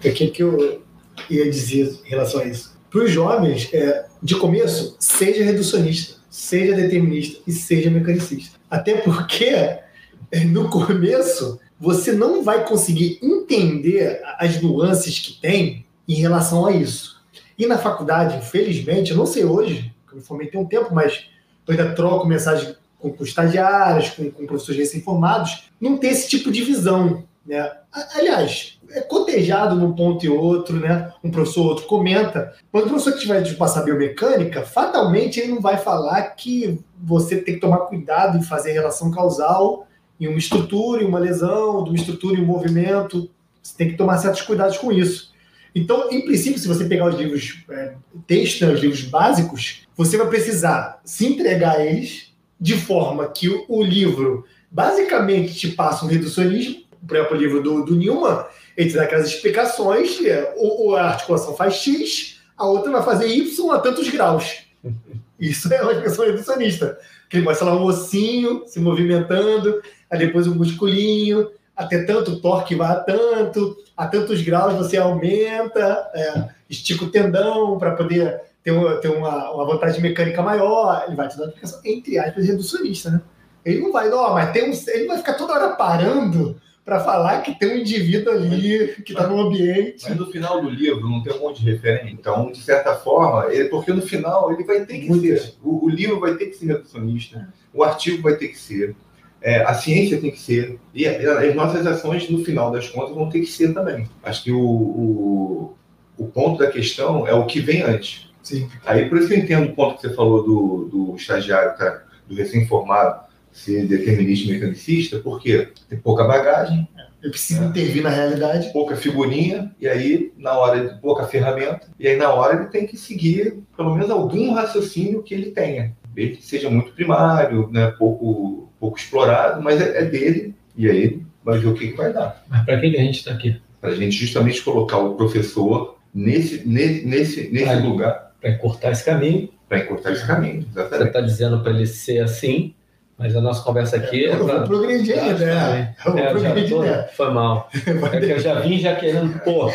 [0.00, 0.80] que, que eu
[1.28, 2.71] ia dizer em relação a isso?
[2.92, 8.58] Para os jovens, é, de começo, seja reducionista, seja determinista e seja mecanicista.
[8.70, 16.14] Até porque, é, no começo, você não vai conseguir entender as nuances que tem em
[16.16, 17.22] relação a isso.
[17.58, 21.28] E na faculdade, infelizmente, eu não sei hoje, eu me formei tem um tempo, mas
[21.66, 26.52] eu ainda troco mensagem com, com estagiários, com, com professores recém-formados, não tem esse tipo
[26.52, 27.24] de visão.
[27.46, 27.72] Né?
[28.14, 31.12] Aliás, é cotejado num ponto e outro, né?
[31.22, 32.52] Um professor ou outro comenta.
[32.70, 37.54] Quando o professor tiver de passar biomecânica, fatalmente ele não vai falar que você tem
[37.54, 39.86] que tomar cuidado em fazer relação causal
[40.20, 43.28] em uma estrutura, em uma lesão, de uma estrutura em um movimento.
[43.62, 45.32] Você tem que tomar certos cuidados com isso.
[45.74, 47.94] Então, em princípio, se você pegar os livros é,
[48.26, 53.48] textos, né, os livros básicos, você vai precisar se entregar a eles de forma que
[53.68, 56.82] o, livro basicamente te passa um reducionismo.
[57.30, 58.44] O livro do, do Newman,
[58.76, 63.02] ele te dá aquelas explicações, é, ou, ou a articulação faz X, a outra vai
[63.02, 64.64] fazer Y a tantos graus.
[65.38, 66.98] Isso é uma expressão reducionista.
[67.28, 72.74] Que ele mostra lá um ossinho se movimentando, aí depois um musculinho, até tanto torque
[72.74, 78.70] vai a tanto, a tantos graus você aumenta, é, estica o tendão para poder ter,
[78.70, 81.04] uma, ter uma, uma vantagem mecânica maior.
[81.06, 83.20] Ele vai te dar uma explicação, entre aspas, reducionista, né?
[83.64, 87.42] Ele não vai, não, mas tem um, ele vai ficar toda hora parando para falar
[87.42, 90.04] que tem um indivíduo ali que está no ambiente.
[90.08, 92.10] Mas no final do livro não tem um monte de referência.
[92.10, 95.54] Então, de certa forma, ele, porque no final ele vai ter que ser.
[95.62, 98.96] O, o livro vai ter que ser reducionista, o artigo vai ter que ser,
[99.40, 103.28] é, a ciência tem que ser, e as nossas ações, no final das contas, vão
[103.28, 104.08] ter que ser também.
[104.22, 105.76] Acho que o, o,
[106.16, 108.30] o ponto da questão é o que vem antes.
[108.42, 108.68] Sim.
[108.84, 112.02] Aí, por isso que eu entendo o ponto que você falou do, do estagiário, tá?
[112.26, 116.88] do recém-formado, ser determinista e mecanicista, porque tem pouca bagagem,
[117.22, 118.72] Eu preciso intervir na realidade.
[118.72, 122.86] pouca figurinha, e aí, na hora, de pouca ferramenta, e aí, na hora, ele tem
[122.86, 125.94] que seguir pelo menos algum raciocínio que ele tenha.
[126.14, 130.96] Desde que seja muito primário, né, pouco, pouco explorado, mas é, é dele, e aí
[130.96, 132.44] ele vai ver o que, que vai dar.
[132.48, 133.60] Mas para que que a gente está aqui?
[133.80, 137.86] Para a gente justamente colocar o professor nesse, nesse, nesse, nesse Ali.
[137.86, 139.48] lugar Para encurtar esse caminho.
[139.68, 140.62] para encurtar esse caminho.
[140.72, 141.06] Você Exatamente.
[141.08, 142.74] está dizendo para ele ser assim,
[143.18, 145.94] mas a nossa conversa aqui é Eu vou progredir né?
[146.04, 147.08] Eu vou É, eu progredir, tô, né?
[147.16, 147.68] foi mal.
[148.12, 149.72] É que eu já vim já querendo, porra.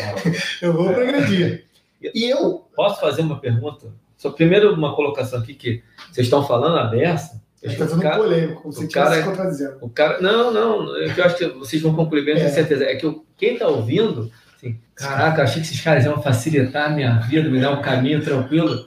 [0.60, 1.64] Eu vou progredir.
[2.02, 3.86] E eu, Posso fazer uma pergunta?
[4.16, 7.40] Só primeiro uma colocação aqui que vocês estão falando a beça.
[7.62, 9.78] está o sendo cara- polêmico, como se o estivesse cara- se contradizendo.
[9.80, 10.20] O cara.
[10.20, 10.96] Não, não.
[10.96, 12.48] é que Eu acho que vocês vão concluir bem, eu É.
[12.48, 12.84] certeza.
[12.84, 16.88] É que eu- quem está ouvindo, assim, caraca, achei que esses caras iam facilitar a
[16.94, 18.84] minha vida, me dar um caminho tranquilo.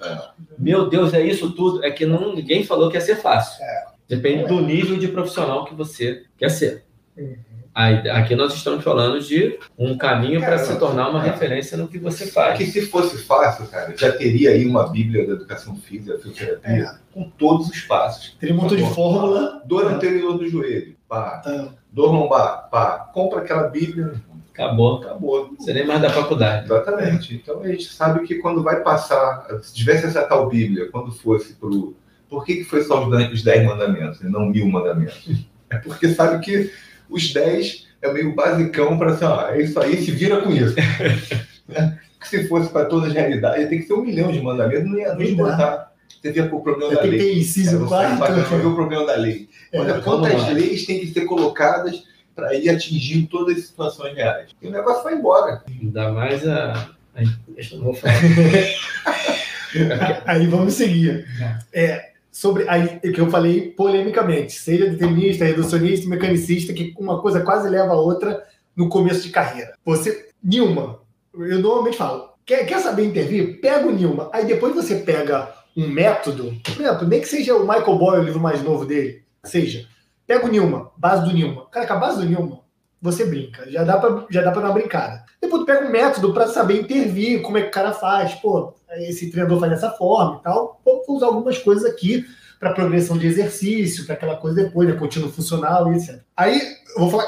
[0.57, 1.83] Meu Deus, é isso tudo.
[1.83, 3.61] É que não, ninguém falou que ia ser fácil.
[4.07, 6.83] Depende do nível de profissional que você quer ser.
[7.17, 7.35] Uhum.
[7.73, 11.29] Aí, aqui nós estamos falando de um caminho para se tornar uma é.
[11.29, 12.73] referência no que você Que faz.
[12.73, 17.69] se fosse fácil, cara, já teria aí uma bíblia da educação física, fisioterapia, com todos
[17.69, 18.35] os passos.
[18.39, 19.61] Teria um de fórmula.
[19.65, 21.41] Dor anterior do joelho, pá.
[21.45, 23.09] Ah, Dor lombar, pá.
[23.13, 24.15] Compra aquela bíblia,
[24.53, 24.97] Acabou.
[24.97, 25.53] acabou.
[25.57, 26.65] Você nem mais da faculdade.
[26.65, 27.35] Exatamente.
[27.35, 31.53] Então a gente sabe que quando vai passar, se tivesse essa tal Bíblia, quando fosse
[31.53, 31.95] pro.
[32.31, 35.27] Por que, que foi só os dez- os dez mandamentos e não mil mandamentos?
[35.69, 36.71] É porque sabe que
[37.09, 40.75] os dez é meio basicão para assim, ó, é isso aí, se vira com isso.
[41.67, 41.99] Né?
[42.19, 44.97] Que se fosse para todas as realidades, tem que ser um milhão de mandamentos, não
[44.97, 45.91] ia não ia esgotar.
[46.21, 47.25] Você via o problema da Tem que lei.
[47.33, 48.19] ter inciso É, você quarto.
[48.19, 49.49] vai ver o problema da lei.
[49.71, 52.03] É, Olha quantas leis têm que ser colocadas
[52.35, 54.49] para ir atingir todas as situações reais.
[54.61, 55.63] E o negócio vai embora.
[55.69, 56.89] Ainda mais a.
[57.15, 58.13] Ai, Deixa eu não vou falar.
[60.25, 61.25] Aí vamos seguir.
[61.73, 67.69] É, sobre aí, que eu falei polemicamente, seja determinista, reducionista, mecanicista, que uma coisa quase
[67.69, 68.43] leva a outra
[68.75, 69.73] no começo de carreira.
[69.83, 70.99] Você, Nilma,
[71.33, 73.61] eu normalmente falo, Quer, quer saber intervir?
[73.61, 74.29] Pega o Nilma.
[74.33, 78.25] Aí depois você pega um método, por exemplo, nem que seja o Michael Boyle, o
[78.25, 79.87] livro mais novo dele, seja,
[80.27, 81.69] pega o Nilma, base do Nilma.
[81.69, 82.59] Cara, com a base do Nilma,
[83.01, 83.69] você brinca.
[83.71, 85.23] Já dá pra, já dá pra dar uma brincada.
[85.41, 88.35] Depois tu pega um método para saber intervir, como é que o cara faz.
[88.35, 90.79] Pô, esse treinador faz dessa forma e tal.
[90.85, 92.25] Vou usar algumas coisas aqui
[92.59, 96.19] para progressão de exercício, para aquela coisa depois, né, contínuo funcional e etc.
[96.37, 96.61] Aí,
[96.95, 97.25] eu vou falar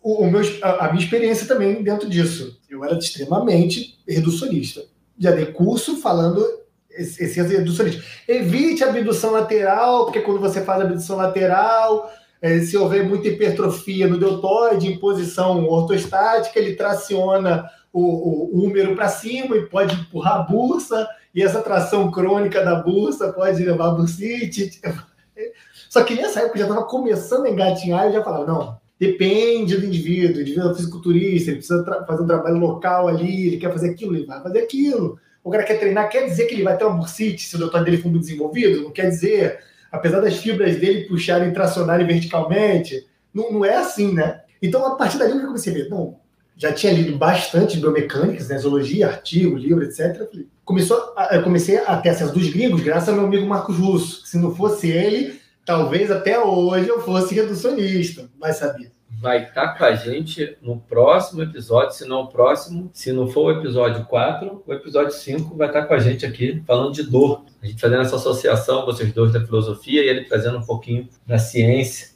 [0.00, 2.60] o, o meu, a, a, minha experiência também dentro disso.
[2.70, 4.84] Eu era extremamente reducionista.
[5.18, 6.46] Já dei curso falando
[6.90, 8.02] esse reducionista.
[8.26, 12.10] Evite a abdução lateral, porque quando você faz a abdução lateral,
[12.40, 18.94] é, se houver muita hipertrofia no deltoide, em posição ortostática, ele traciona o, o, húmero
[18.94, 23.88] para cima e pode empurrar a bursa, e essa tração crônica da bursa pode levar
[23.88, 24.80] a bursite.
[25.88, 29.76] Só que nessa época eu já estava começando a engatinhar e já falava, não, depende
[29.76, 33.72] do indivíduo, o indivíduo é fisiculturista, ele precisa fazer um trabalho local ali, ele quer
[33.72, 35.18] fazer aquilo, ele vai fazer aquilo.
[35.42, 37.86] O cara quer treinar, quer dizer que ele vai ter uma bursite se o deltoide
[37.86, 38.82] dele for muito desenvolvido?
[38.82, 39.60] Não quer dizer.
[39.90, 44.40] Apesar das fibras dele puxarem, tracionarem verticalmente, não, não é assim, né?
[44.60, 46.16] Então, a partir dali eu comecei a ver, não,
[46.56, 50.28] já tinha lido bastante biomecânicas, né, zoologia, artigo, livro, etc.
[50.64, 54.26] Começou a, comecei a ter acesso dos gringos graças ao meu amigo Marcos Russo.
[54.26, 58.90] Se não fosse ele, talvez até hoje eu fosse reducionista, vai saber.
[59.10, 63.26] Vai estar tá com a gente no próximo episódio, se não o próximo, se não
[63.26, 66.92] for o episódio 4, o episódio 5 vai estar tá com a gente aqui falando
[66.92, 67.44] de dor.
[67.62, 71.38] A gente fazendo essa associação, vocês dois da filosofia e ele trazendo um pouquinho da
[71.38, 72.10] ciência,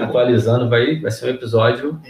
[0.00, 2.00] atualizando, vai, vai ser um episódio.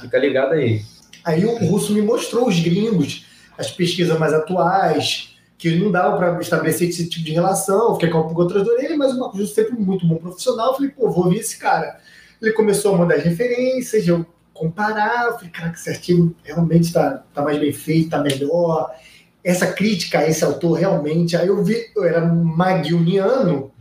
[0.00, 0.82] Fica ligado aí.
[1.24, 6.40] Aí o russo me mostrou os gringos, as pesquisas mais atuais, que não dava para
[6.40, 9.38] estabelecer esse tipo de relação, fiquei com um pouco atrás da orelha, mas o Marco
[9.38, 10.68] Justo sempre muito bom profissional.
[10.68, 11.98] Eu falei, pô, vou ouvir esse cara.
[12.44, 16.84] Ele começou a mandar as referências, eu comparar, eu falei, cara, que esse artigo realmente
[16.84, 18.90] está tá mais bem feito, está melhor.
[19.42, 23.72] Essa crítica a esse autor realmente, aí eu vi, eu era maguilniano,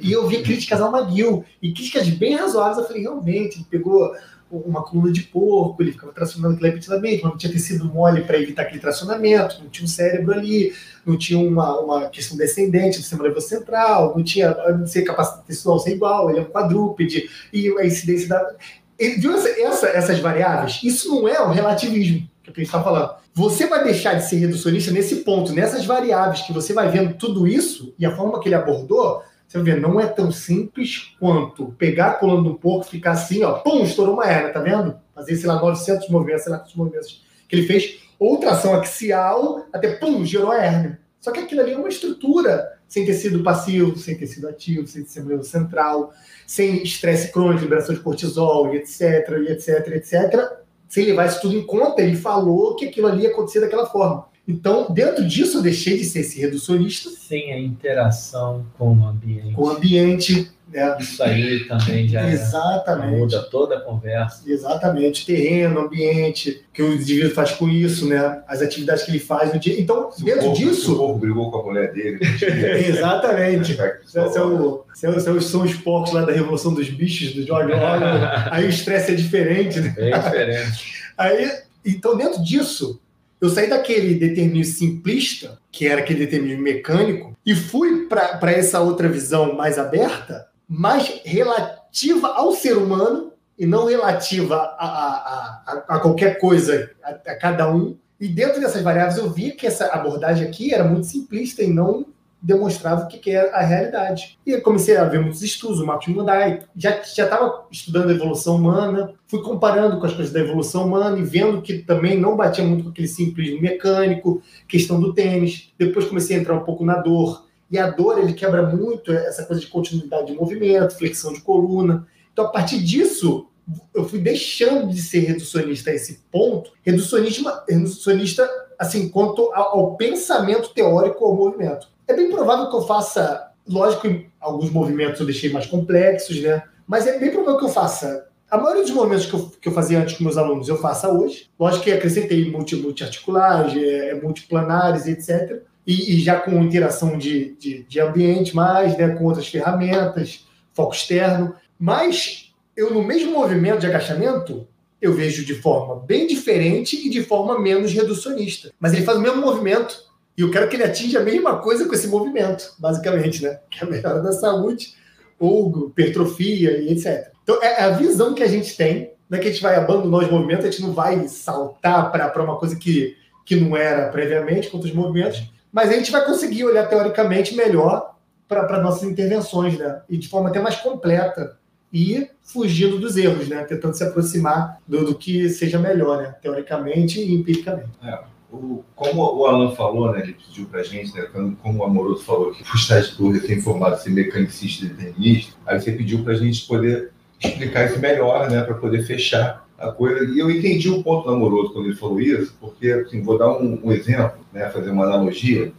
[0.00, 4.12] e eu vi críticas ao Maguil, e críticas bem razoáveis, eu falei, realmente, ele pegou
[4.50, 8.38] uma coluna de porco, ele ficava tracionando aquilo repetidamente, mas não tinha tecido mole para
[8.38, 10.72] evitar aquele tracionamento, não tinha um cérebro ali,
[11.04, 15.78] não tinha uma, uma questão descendente do sistema nervoso central, não tinha não capacidade tecidual
[15.78, 18.54] ser igual, ele é um quadrúpede, e a incidência da.
[18.98, 20.80] Ele viu essa, essa, essas variáveis?
[20.84, 23.14] Isso não é o relativismo que a gente está falando.
[23.32, 27.46] Você vai deixar de ser reducionista nesse ponto, nessas variáveis que você vai vendo tudo
[27.46, 32.08] isso, e a forma que ele abordou, você ver, não é tão simples quanto pegar
[32.08, 34.96] a coluna do porco, ficar assim, ó, pum, estourou uma hernia, tá vendo?
[35.14, 39.66] Fazer, sei lá, 900 movimentos, sei lá quantos movimentos que ele fez, ou tração axial,
[39.72, 40.98] até pum, gerou a hérnia.
[41.20, 45.42] Só que aquilo ali é uma estrutura sem tecido passivo, sem tecido ativo, sem tecido
[45.42, 46.12] central,
[46.46, 50.52] sem estresse crônico, liberação de cortisol, etc, etc, etc.
[50.88, 54.26] Sem levar isso tudo em conta, ele falou que aquilo ali ia acontecer daquela forma.
[54.46, 57.08] Então, dentro disso, eu deixei de ser esse reducionista.
[57.10, 59.54] Sem a interação com o ambiente.
[59.54, 60.50] Com o ambiente.
[60.68, 60.96] Né?
[61.00, 63.18] Isso aí também já é Exatamente.
[63.18, 64.42] muda toda a conversa.
[64.46, 65.24] Exatamente.
[65.24, 68.42] Terreno, ambiente, que o indivíduo faz com isso, né?
[68.46, 69.80] as atividades que ele faz no dia.
[69.80, 70.94] Então, se dentro o disso.
[70.94, 72.18] O povo brigou com a mulher dele.
[72.86, 73.78] Exatamente.
[74.04, 77.88] são, são, são os porcos lá da Revolução dos Bichos, do George Orwell.
[78.50, 79.80] aí o estresse é diferente.
[79.80, 79.94] Né?
[79.96, 81.04] Bem diferente.
[81.16, 81.50] Aí,
[81.86, 83.00] então, dentro disso,
[83.44, 89.06] eu saí daquele determinismo simplista, que era aquele determinismo mecânico, e fui para essa outra
[89.06, 96.00] visão mais aberta, mais relativa ao ser humano e não relativa a, a, a, a
[96.00, 97.96] qualquer coisa, a, a cada um.
[98.18, 102.06] E dentro dessas variáveis eu vi que essa abordagem aqui era muito simplista e não
[102.44, 104.38] demonstrava o que, que é a realidade.
[104.46, 109.14] E comecei a ver muitos estudos, o Martin Mundai, já estava estudando a evolução humana,
[109.26, 112.84] fui comparando com as coisas da evolução humana e vendo que também não batia muito
[112.84, 115.72] com aquele simplismo mecânico, questão do tênis.
[115.78, 117.46] Depois comecei a entrar um pouco na dor.
[117.70, 122.06] E a dor, ele quebra muito essa coisa de continuidade de movimento, flexão de coluna.
[122.30, 123.48] Então, a partir disso,
[123.94, 128.46] eu fui deixando de ser reducionista a esse ponto, reducionista, reducionista
[128.78, 131.93] assim, quanto ao, ao pensamento teórico ao movimento.
[132.06, 134.08] É bem provável que eu faça, lógico,
[134.40, 136.62] alguns movimentos eu deixei mais complexos, né?
[136.86, 138.26] Mas é bem provável que eu faça.
[138.50, 141.10] A maioria dos movimentos que eu, que eu fazia antes com meus alunos, eu faça
[141.10, 141.48] hoje.
[141.58, 145.62] Lógico que acrescentei multi, multiarticulares, é, é, multiplanares, etc.
[145.86, 149.08] E, e, já com interação de, de, de ambiente mais, né?
[149.08, 151.54] Com outras ferramentas, foco externo.
[151.78, 154.66] Mas eu, no mesmo movimento de agachamento,
[155.00, 158.72] eu vejo de forma bem diferente e de forma menos reducionista.
[158.78, 160.04] Mas ele faz o mesmo movimento
[160.36, 163.60] e eu quero que ele atinja a mesma coisa com esse movimento, basicamente, né?
[163.70, 164.94] Que é a melhora da saúde,
[165.38, 167.32] ou hipertrofia e etc.
[167.42, 170.24] Então, é a visão que a gente tem, não é que a gente vai abandonar
[170.24, 174.70] os movimentos, a gente não vai saltar para uma coisa que que não era previamente,
[174.70, 178.14] com outros movimentos, mas a gente vai conseguir olhar teoricamente melhor
[178.48, 180.02] para nossas intervenções, né?
[180.08, 181.58] E de forma até mais completa
[181.92, 183.64] e fugindo dos erros, né?
[183.64, 186.34] Tentando se aproximar do, do que seja melhor, né?
[186.40, 187.90] Teoricamente e empiricamente.
[188.02, 188.18] É.
[188.54, 191.26] O, como o Alan falou, né, ele pediu para a gente, né,
[191.60, 195.90] como o Amoroso falou que o estágio do recém-formado ser mecanicista e determinista, aí você
[195.90, 197.10] pediu para a gente poder
[197.42, 200.24] explicar isso melhor, né, para poder fechar a coisa.
[200.32, 203.50] E eu entendi o ponto do Amoroso quando ele falou isso, porque, assim, vou dar
[203.50, 205.72] um, um exemplo, né, fazer uma analogia,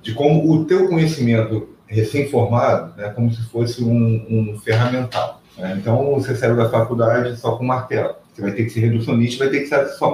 [0.00, 5.42] de como o teu conhecimento recém-formado, né, como se fosse um, um ferramental.
[5.58, 5.76] Né?
[5.78, 8.14] Então, você saiu da faculdade só com martelo.
[8.32, 10.10] Você vai ter que ser reducionista, vai ter que ser só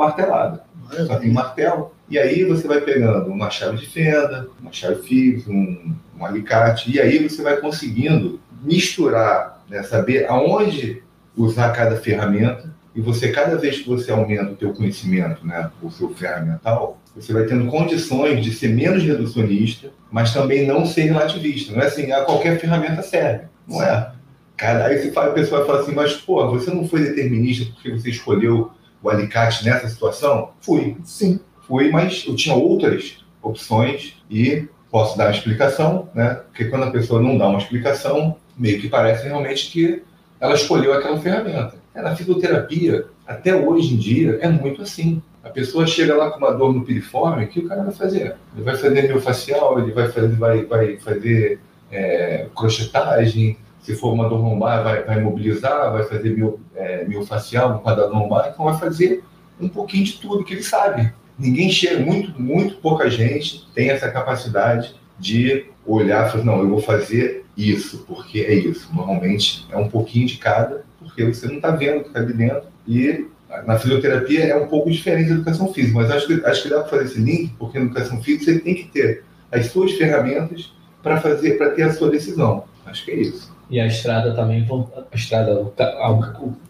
[1.07, 1.93] Só tem martelo.
[2.09, 6.91] E aí você vai pegando uma chave de fenda, uma chave fix, um, um alicate,
[6.91, 11.03] e aí você vai conseguindo misturar, né, saber aonde
[11.37, 15.91] usar cada ferramenta, e você, cada vez que você aumenta o teu conhecimento, né, o
[15.91, 21.73] seu ferramental, você vai tendo condições de ser menos reducionista, mas também não ser relativista.
[21.73, 23.47] Não é assim, ah, qualquer ferramenta serve.
[23.67, 24.13] Não é.
[24.57, 27.91] Cara, aí você fala, a pessoa fala assim, mas pô, você não foi determinista porque
[27.91, 28.71] você escolheu
[29.03, 30.51] o alicate nessa situação?
[30.61, 30.97] Fui.
[31.05, 31.41] Sim.
[31.67, 36.41] Fui, mas eu tinha outras opções e posso dar uma explicação, né?
[36.49, 40.03] Porque quando a pessoa não dá uma explicação, meio que parece realmente que
[40.41, 41.75] ela escolheu aquela ferramenta.
[41.95, 45.23] Na fisioterapia, até hoje em dia, é muito assim.
[45.43, 48.37] A pessoa chega lá com uma dor no piriforme, o que o cara vai fazer?
[48.55, 54.29] Ele vai fazer miofascial, ele vai fazer, vai, vai fazer é, crochetagem, se for uma
[54.29, 58.79] dor lombar, vai, vai mobilizar, vai fazer mio, é, miofacial, um quadrado lombar, então vai
[58.79, 59.23] fazer
[59.61, 61.13] um pouquinho de tudo que ele sabe.
[61.39, 66.69] Ninguém chega, muito, muito pouca gente tem essa capacidade de olhar e falar, não, eu
[66.69, 68.89] vou fazer isso, porque é isso.
[68.95, 72.33] Normalmente é um pouquinho de cada, porque você não está vendo o que está ali
[72.33, 72.69] dentro.
[72.87, 73.27] E
[73.67, 76.81] na fisioterapia é um pouco diferente da educação física, mas acho que, acho que dá
[76.81, 80.73] para fazer esse link, porque na educação física você tem que ter as suas ferramentas
[81.03, 82.65] para fazer, para ter a sua decisão.
[82.87, 83.52] Acho que é isso.
[83.73, 85.73] E a estrada também, a estrada,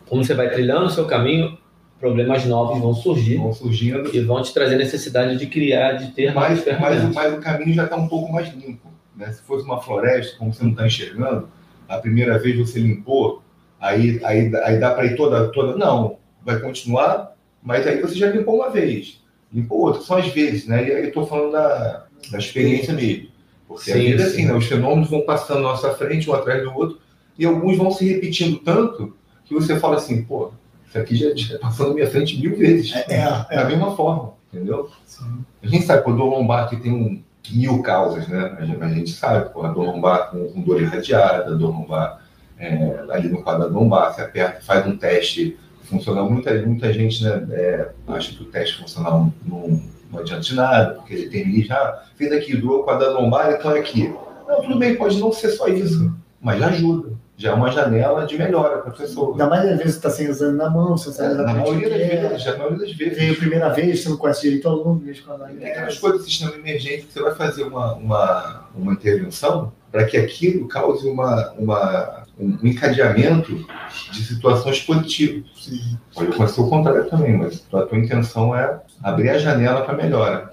[0.09, 1.59] como você vai trilhando o seu caminho,
[1.99, 3.39] problemas novos vão surgir.
[3.39, 4.15] Vão surgindo.
[4.15, 7.07] E vão te trazer necessidade de criar, de ter mais ferramentas.
[7.07, 8.89] Mas, mas o caminho já está um pouco mais limpo.
[9.17, 9.33] Né?
[9.33, 11.49] Se fosse uma floresta, como você não está enxergando,
[11.89, 13.43] a primeira vez você limpou,
[13.81, 15.77] aí, aí, aí dá para ir toda, toda.
[15.77, 19.21] Não, vai continuar, mas aí você já limpou uma vez,
[19.53, 20.87] limpou outra, são as vezes, né?
[20.87, 23.32] E aí eu estou falando da, da experiência mesmo.
[23.73, 24.55] Porque sim, a vida é assim, né?
[24.55, 26.99] Os fenômenos vão passando na nossa frente, um atrás do outro,
[27.39, 29.15] e alguns vão se repetindo tanto
[29.45, 30.53] que você fala assim, pô,
[30.89, 32.95] isso aqui já está passando na minha frente mil vezes.
[32.95, 33.57] É, é, é.
[33.57, 34.91] Da mesma forma, entendeu?
[35.07, 35.45] Sim.
[35.63, 38.57] A gente sabe que o dor lombar que tem um, mil causas, né?
[38.59, 41.71] A gente, a gente sabe, pô, a dor lombar com, com dor irradiada, a dor
[41.71, 42.23] lombar
[42.59, 46.31] é, ali no quadrado lombar, você aperta, faz um teste funcional.
[46.31, 49.83] Muita, muita gente né, é, acha que o teste funcional não,
[50.13, 53.81] não adianta de nada, porque ele tem já fez aqui, doou quadrado lombar, então é
[53.81, 54.15] aqui.
[54.47, 57.13] Não, tudo bem, pode não ser só isso, mas já ajuda.
[57.35, 59.33] Já é uma janela de melhora para a pessoa.
[59.33, 61.89] Ainda mais às vezes você está sem exame na mão, você sai é, na maioria
[61.89, 63.19] das vezes, já na maioria das vezes.
[63.19, 65.99] Veio a primeira vez, você não conhece direito o aluno, mesmo com a É aquelas
[65.99, 70.69] coisas do sistema emergente que você vai fazer uma, uma, uma intervenção para que aquilo
[70.69, 73.67] cause uma, uma um encadeamento
[74.11, 75.45] de situações positivas.
[75.55, 75.99] Sim.
[76.15, 80.53] Pode acontecer o contrário também, mas a tua intenção é abrir a janela para melhora.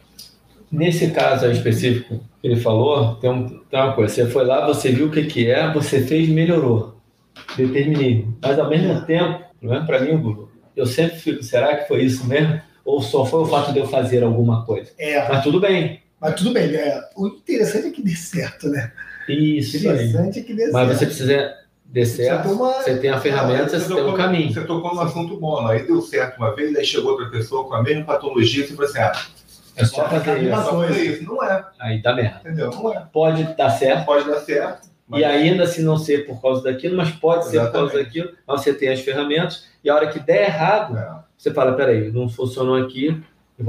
[0.71, 4.13] Nesse caso específico que ele falou, tem, um, tem, uma coisa.
[4.13, 6.95] Você foi lá, você viu o que, que é, você fez melhorou.
[7.57, 8.27] Determinei.
[8.41, 9.43] Mas ao mesmo tempo,
[9.85, 12.61] para mim, eu sempre fico, será que foi isso mesmo?
[12.85, 14.91] Ou só foi o fato de eu fazer alguma coisa?
[14.97, 15.27] É.
[15.27, 16.01] Mas tudo bem.
[16.19, 16.75] Mas tudo bem.
[16.75, 17.01] É.
[17.15, 18.91] O interessante é que dê certo, né?
[19.27, 19.77] Isso.
[19.77, 20.43] O interessante aí.
[20.43, 21.53] é que dê Mas você precisa
[21.91, 22.73] dê certo, uma...
[22.73, 24.53] você tem a ferramenta, você, você tem o caminho.
[24.53, 27.73] Você tocou num assunto bom, aí deu certo uma vez, aí chegou outra pessoa com
[27.73, 29.11] a mesma patologia, você falou assim, ah,
[29.75, 30.63] é só fazer isso.
[30.63, 31.23] Só fazer isso.
[31.23, 31.65] Não é.
[31.79, 32.41] Aí dá merda.
[32.41, 32.69] Entendeu?
[32.69, 33.07] Não é.
[33.11, 34.05] Pode dar certo.
[34.05, 34.89] Pode dar certo.
[35.07, 35.21] Mas...
[35.21, 37.65] E ainda se não ser por causa daquilo, mas pode Exatamente.
[37.65, 40.95] ser por causa daquilo, mas você tem as ferramentas, e a hora que der errado,
[40.95, 41.09] é.
[41.35, 43.19] você fala, peraí, não funcionou aqui,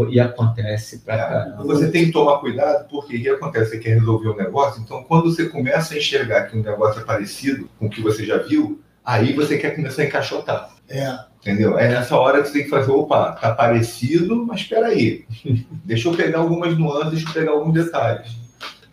[0.09, 3.71] e acontece pra é, Você tem que tomar cuidado, porque o que acontece?
[3.71, 7.05] Você quer resolver um negócio, então quando você começa a enxergar que um negócio é
[7.05, 10.71] parecido com o que você já viu, aí você quer começar a encaixotar.
[10.89, 11.19] É.
[11.41, 11.79] Entendeu?
[11.79, 15.25] É nessa hora que você tem que fazer, opa, tá parecido, mas espera aí.
[15.85, 18.39] deixa eu pegar algumas nuances, deixa eu pegar alguns detalhes.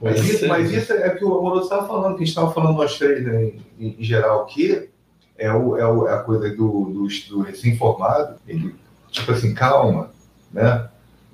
[0.01, 2.53] Mas isso, mas isso, é o que o Amoroso estava falando, que a gente estava
[2.53, 4.89] falando nós três, né, em, em, geral, que
[5.37, 8.75] é, o, é, o, é a coisa do, do, do recém-formado, ele,
[9.09, 10.11] tipo assim, calma,
[10.57, 10.87] né?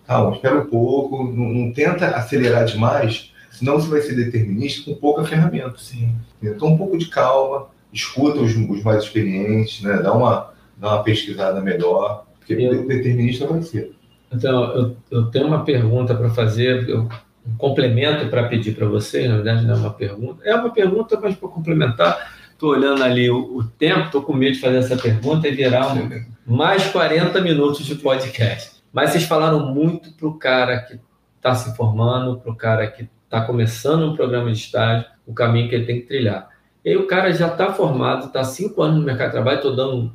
[0.05, 4.99] Calma, espera um pouco, não, não, tenta acelerar demais, senão você vai ser determinista com
[4.99, 5.78] pouca ferramenta.
[5.78, 6.13] Sim.
[6.41, 10.01] Então, um pouco de calma, escuta os, os mais experientes, né?
[10.03, 13.93] Dá uma, dá uma pesquisada melhor, porque eu, determinista vai ser.
[14.32, 17.07] Então, eu, eu tenho uma pergunta para fazer, eu,
[17.45, 21.19] um complemento para pedir para vocês, na verdade não é uma pergunta, é uma pergunta,
[21.21, 24.95] mas para complementar, estou olhando ali o, o tempo, estou com medo de fazer essa
[24.95, 26.09] pergunta e virar um,
[26.45, 28.72] mais 40 minutos de podcast.
[28.93, 30.99] Mas vocês falaram muito para o cara que
[31.35, 35.67] está se formando, para o cara que está começando um programa de estágio, o caminho
[35.67, 36.47] que ele tem que trilhar.
[36.85, 39.75] E aí o cara já está formado, está cinco anos no mercado de trabalho, estou
[39.75, 40.13] dando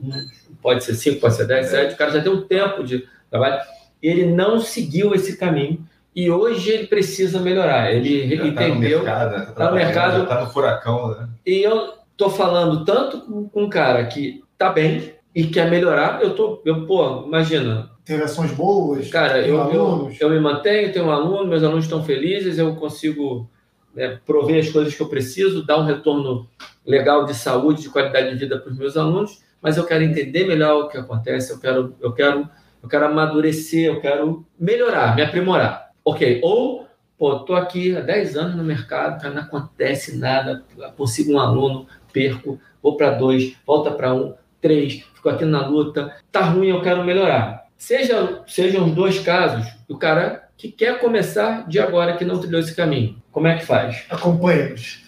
[0.63, 1.71] pode ser cinco, pode ser dez, é.
[1.71, 3.61] sete, o cara já tem um tempo de trabalho,
[4.03, 7.93] ele não seguiu esse caminho e hoje ele precisa melhorar.
[7.93, 9.01] Ele já entendeu.
[9.01, 11.29] Está no mercado, está tá no, mercado, tá no furacão, né?
[11.47, 16.35] E eu estou falando tanto com um cara que está bem e quer melhorar, eu
[16.35, 17.91] tô, eu, pô, imagina.
[18.09, 19.11] Tem ações boas.
[19.11, 23.51] Cara, eu, eu, eu, me mantenho, tenho um aluno, meus alunos estão felizes, eu consigo
[23.95, 26.49] né, prover as coisas que eu preciso, dar um retorno
[26.87, 30.47] legal de saúde, de qualidade de vida para os meus alunos, mas eu quero entender
[30.47, 32.49] melhor o que acontece, eu quero, eu quero,
[32.83, 35.91] eu quero amadurecer, eu quero melhorar, me aprimorar.
[36.03, 36.87] Ok, ou,
[37.19, 40.65] pô, tô aqui há 10 anos no mercado, cara, não acontece nada,
[40.97, 44.33] consigo um aluno, perco, vou para dois, volta para um,
[44.63, 47.68] três, fico aqui na luta, tá ruim, eu quero melhorar.
[47.79, 52.75] Seja, sejam dois casos, o cara que quer começar de agora, que não trilhou esse
[52.75, 54.05] caminho, como é que faz?
[54.11, 55.08] Acompanha-nos.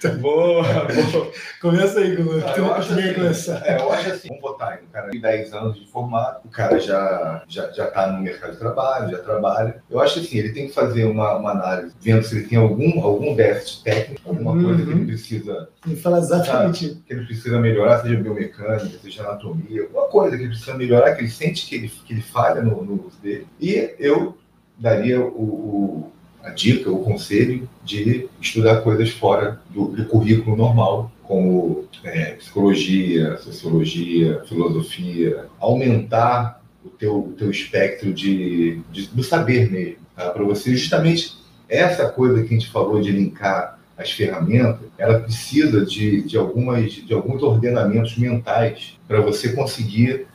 [0.00, 1.32] Tá boa, boa.
[1.60, 2.42] Começa aí, Gugu.
[2.44, 3.62] Ah, eu, acho assim, começar.
[3.66, 6.48] É, eu acho assim, vamos botar aí, um cara de 10 anos de formado, o
[6.48, 9.82] cara já, já, já tá no mercado de trabalho, já trabalha.
[9.90, 13.00] Eu acho assim, ele tem que fazer uma, uma análise, vendo se ele tem algum,
[13.02, 14.64] algum déficit técnico, alguma uhum.
[14.64, 15.68] coisa que ele precisa.
[15.86, 16.88] Ele fala exatamente.
[16.88, 21.14] Sabe, que ele precisa melhorar, seja biomecânica, seja anatomia, alguma coisa que ele precisa melhorar,
[21.14, 23.46] que ele sente que ele, que ele falha no, no uso dele.
[23.60, 24.36] E eu
[24.78, 26.12] daria o, o
[26.48, 33.36] a dica, o conselho de estudar coisas fora do, do currículo normal, como é, psicologia,
[33.38, 40.30] sociologia, filosofia, aumentar o teu, o teu espectro de, de do saber mesmo, tá?
[40.30, 41.36] para você justamente
[41.68, 46.92] essa coisa que a gente falou de linkar as ferramentas, ela precisa de, de, algumas,
[46.92, 50.26] de alguns ordenamentos mentais para você conseguir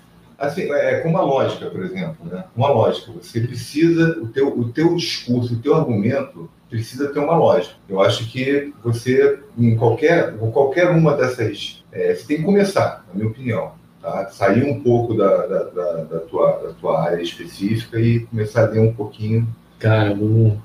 [0.47, 2.43] assim, é, é com uma lógica, por exemplo, né?
[2.55, 3.11] Uma lógica.
[3.11, 7.75] Você precisa, o teu, o teu discurso, o teu argumento precisa ter uma lógica.
[7.87, 13.15] Eu acho que você, em qualquer, qualquer uma dessas, é, você tem que começar, na
[13.15, 13.71] minha opinião.
[14.01, 14.27] Tá?
[14.29, 18.69] Sair um pouco da, da, da, da, tua, da tua área específica e começar a
[18.69, 19.47] ler um pouquinho.
[19.79, 20.57] Cara, o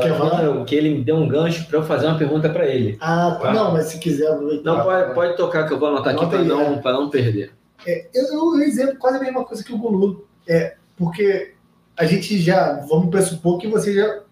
[0.00, 0.64] que, falar?
[0.64, 2.96] que ele me deu um gancho para eu fazer uma pergunta para ele.
[3.00, 3.52] Ah, tá.
[3.52, 4.62] não, mas se quiser aproveitar.
[4.62, 6.92] Não, pode, pode tocar que eu vou anotar Anota aqui para não, é.
[6.92, 7.52] não perder.
[7.86, 10.26] É, eu, eu exemplo quase a mesma coisa que o Gulu.
[10.46, 11.54] É, porque
[11.96, 14.22] a gente já, vamos pressupor que você já,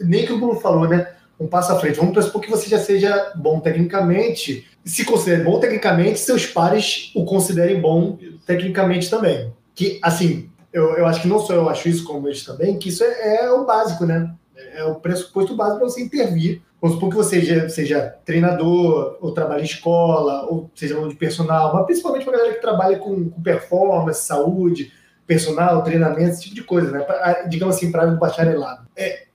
[0.00, 1.14] nem que o Gulu falou, né?
[1.38, 1.96] Um passo à frente.
[1.96, 4.68] Vamos pressupor que você já seja bom tecnicamente.
[4.84, 9.52] Se considere bom tecnicamente, seus pares o considerem bom tecnicamente também.
[9.74, 12.88] Que, assim, eu, eu acho que não só eu acho isso, como eles também, que
[12.88, 14.34] isso é, é o básico, né?
[14.74, 19.30] É o pressuposto básico para você intervir Vamos supor que você seja, seja, treinador, ou
[19.30, 23.30] trabalhe em escola, ou seja aluno de personal, mas principalmente para galera que trabalha com,
[23.30, 24.92] com, performance, saúde,
[25.24, 26.98] personal, treinamento, esse tipo de coisa, né?
[27.02, 28.84] Pra, digamos assim, para o bacharelado.
[28.96, 29.26] É,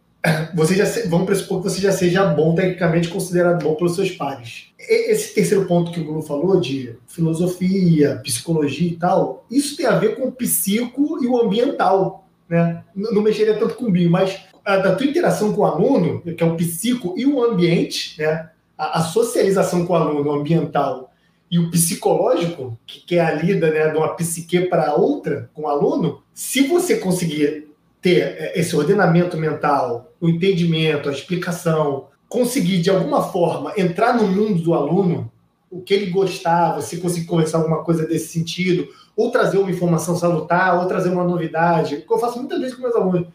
[0.54, 4.66] você já, vamos pressupor que você já seja bom, tecnicamente considerado bom pelos seus pares.
[4.78, 9.98] Esse terceiro ponto que o Bruno falou, de filosofia, psicologia e tal, isso tem a
[9.98, 12.28] ver com o psico e o ambiental.
[12.50, 12.84] Né?
[12.94, 14.38] Não mexeria tanto com o bio, mas
[14.76, 18.50] da tua interação com o aluno, que é o psico, e o ambiente, né?
[18.78, 21.14] a, a socialização com o aluno, o ambiental,
[21.50, 25.64] e o psicológico, que, que é a lida né, de uma psique para outra com
[25.64, 27.68] o aluno, se você conseguir
[28.02, 34.28] ter é, esse ordenamento mental, o entendimento, a explicação, conseguir de alguma forma entrar no
[34.28, 35.32] mundo do aluno,
[35.72, 40.16] o que ele gostar, você conseguir conversar alguma coisa desse sentido, ou trazer uma informação
[40.16, 43.28] salutar, ou trazer uma novidade, que eu faço muitas vezes com meus alunos.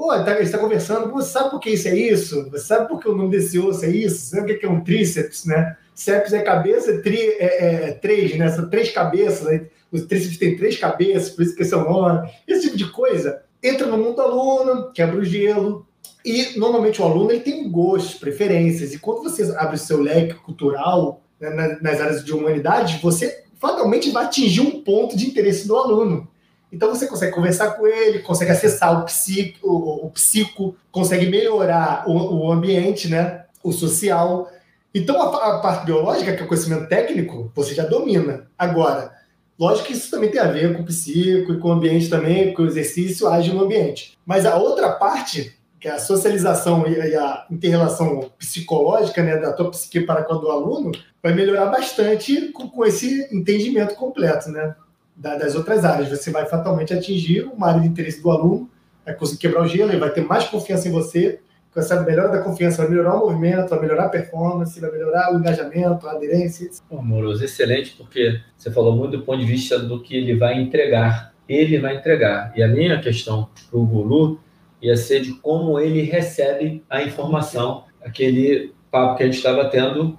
[0.00, 2.48] Pô, ele está tá conversando, você sabe por que isso é isso?
[2.50, 4.16] Você sabe por que o nome desse osso é isso?
[4.16, 5.76] Você sabe o que é um tríceps, né?
[5.94, 8.48] Ceps é cabeça, tri é, é três, né?
[8.48, 9.66] São três cabeças, né?
[9.92, 12.30] os tríceps têm três cabeças, por isso que esse é o nome.
[12.48, 13.42] Esse tipo de coisa.
[13.62, 15.86] Entra no mundo do aluno, quebra o gelo,
[16.24, 18.94] e normalmente o aluno ele tem gostos, preferências.
[18.94, 24.10] E quando você abre o seu leque cultural né, nas áreas de humanidade, você fatalmente
[24.10, 26.26] vai atingir um ponto de interesse do aluno.
[26.72, 32.04] Então você consegue conversar com ele, consegue acessar o psico, o, o psico consegue melhorar
[32.08, 33.44] o, o, ambiente, né?
[33.62, 34.50] O social.
[34.94, 38.48] Então a, a, parte biológica, que é o conhecimento técnico, você já domina.
[38.56, 39.12] Agora,
[39.58, 42.48] lógico que isso também tem a ver com o psico e com o ambiente também,
[42.48, 44.16] porque o exercício age no ambiente.
[44.24, 49.70] Mas a outra parte, que é a socialização e a interrelação psicológica, né, da tua
[49.70, 54.76] psique para com a do aluno, vai melhorar bastante com, com esse entendimento completo, né?
[55.16, 56.08] Da, das outras áreas.
[56.08, 58.70] Você vai fatalmente atingir uma área de interesse do aluno,
[59.04, 61.40] vai conseguir quebrar o gelo, ele vai ter mais confiança em você.
[61.72, 65.32] Com essa melhora da confiança, vai melhorar o movimento, vai melhorar a performance, vai melhorar
[65.32, 66.68] o engajamento, a aderência.
[66.90, 71.32] Amoroso, excelente, porque você falou muito do ponto de vista do que ele vai entregar.
[71.48, 72.52] Ele vai entregar.
[72.56, 74.40] E a minha questão para o Gulu
[74.82, 80.18] ia ser de como ele recebe a informação, aquele papo que a gente estava tendo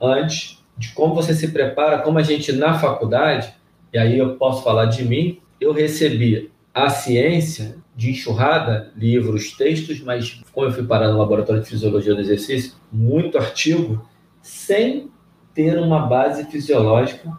[0.00, 3.52] antes, de como você se prepara, como a gente na faculdade,
[3.92, 10.00] e aí eu posso falar de mim, eu recebi a ciência de enxurrada, livros, textos,
[10.00, 14.08] mas como eu fui parar no laboratório de fisiologia do exercício, muito artigo,
[14.40, 15.10] sem
[15.54, 17.30] ter uma base fisiológica,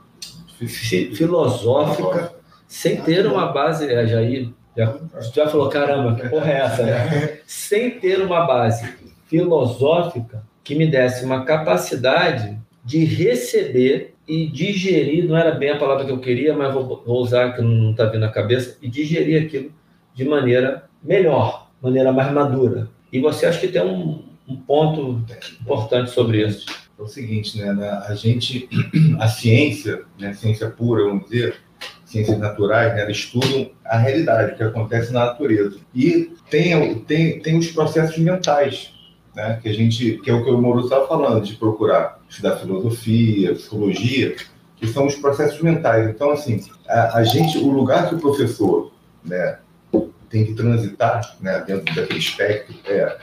[1.13, 2.33] filosófica,
[2.67, 4.99] sem ter uma base, é, Jair já,
[5.33, 6.83] já falou, caramba, que porra é essa?
[6.83, 7.39] Né?
[7.45, 8.87] sem ter uma base
[9.27, 16.05] filosófica que me desse uma capacidade de receber e digerir, não era bem a palavra
[16.05, 19.43] que eu queria, mas vou, vou usar que não está vindo na cabeça, e digerir
[19.43, 19.71] aquilo
[20.13, 22.89] de maneira melhor, maneira mais madura.
[23.11, 25.23] E você acha que tem um, um ponto
[25.61, 26.65] importante sobre isso?
[26.97, 27.69] É o seguinte, né?
[28.07, 28.69] A gente,
[29.19, 31.55] a ciência, né, a ciência pura, vamos dizer,
[32.05, 35.79] ciências naturais, né, estudam a realidade, o que acontece na natureza.
[35.93, 38.92] E tem, tem, tem os processos mentais,
[39.35, 42.57] né, que a gente, que é o que o Moro estava falando, de procurar estudar
[42.57, 44.35] filosofia, psicologia,
[44.77, 46.09] que são os processos mentais.
[46.09, 48.91] Então, assim, a, a gente, o lugar que o professor,
[49.23, 49.57] né,
[50.29, 53.17] tem que transitar, né, dentro daquele espectro, é,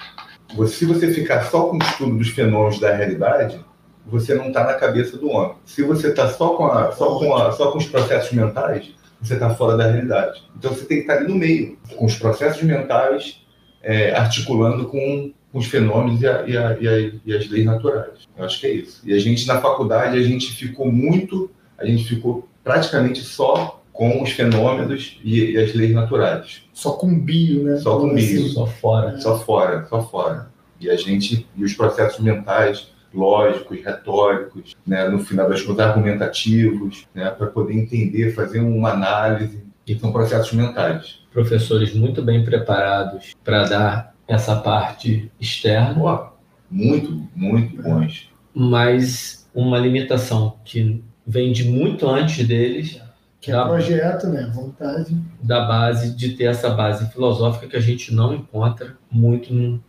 [0.54, 3.60] você, se você ficar só com o estudo dos fenômenos da realidade,
[4.06, 5.56] você não está na cabeça do homem.
[5.64, 9.34] Se você está só com a, só com a, só com os processos mentais, você
[9.34, 10.42] está fora da realidade.
[10.56, 13.40] Então você tem que estar tá ali no meio, com os processos mentais,
[13.82, 18.28] é, articulando com, os fenômenos e, a, e, a, e, a, e, as leis naturais.
[18.36, 19.02] Eu acho que é isso.
[19.04, 24.22] E a gente na faculdade a gente ficou muito, a gente ficou praticamente só com
[24.22, 26.62] os fenômenos e, as leis naturais.
[26.72, 27.76] Só com bio, né?
[27.76, 28.48] Só com bio.
[28.48, 29.18] Só fora.
[29.20, 30.50] Só fora, só fora.
[30.80, 37.06] E a gente e os processos mentais lógicos, retóricos, né, no final das contas argumentativos,
[37.12, 39.62] né, para poder entender, fazer uma análise.
[39.86, 41.18] E são processos mentais.
[41.32, 45.94] Professores muito bem preparados para dar essa parte externa.
[45.94, 46.30] Pô,
[46.70, 48.30] muito, muito bons.
[48.54, 53.00] Mas uma limitação que vem de muito antes deles.
[53.40, 54.50] Que é o projeto, né?
[54.54, 55.16] Vontade.
[55.42, 59.82] Da base, de ter essa base filosófica que a gente não encontra muito no,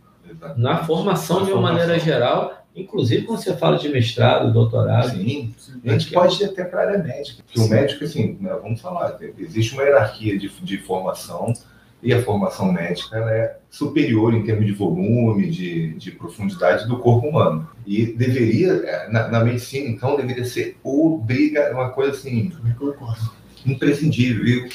[0.56, 1.78] na formação na de uma formação.
[1.78, 5.10] maneira geral Inclusive, quando você fala de mestrado, doutorado.
[5.10, 7.42] Sim, a gente pode ir até para a área médica.
[7.42, 11.52] Porque o médico, assim, né, vamos falar, existe uma hierarquia de, de formação
[12.02, 17.28] e a formação médica é superior em termos de volume, de, de profundidade do corpo
[17.28, 17.68] humano.
[17.86, 22.52] E deveria, é, na, na medicina, então, deveria ser obriga, uma coisa assim,
[23.64, 24.44] imprescindível.
[24.44, 24.68] E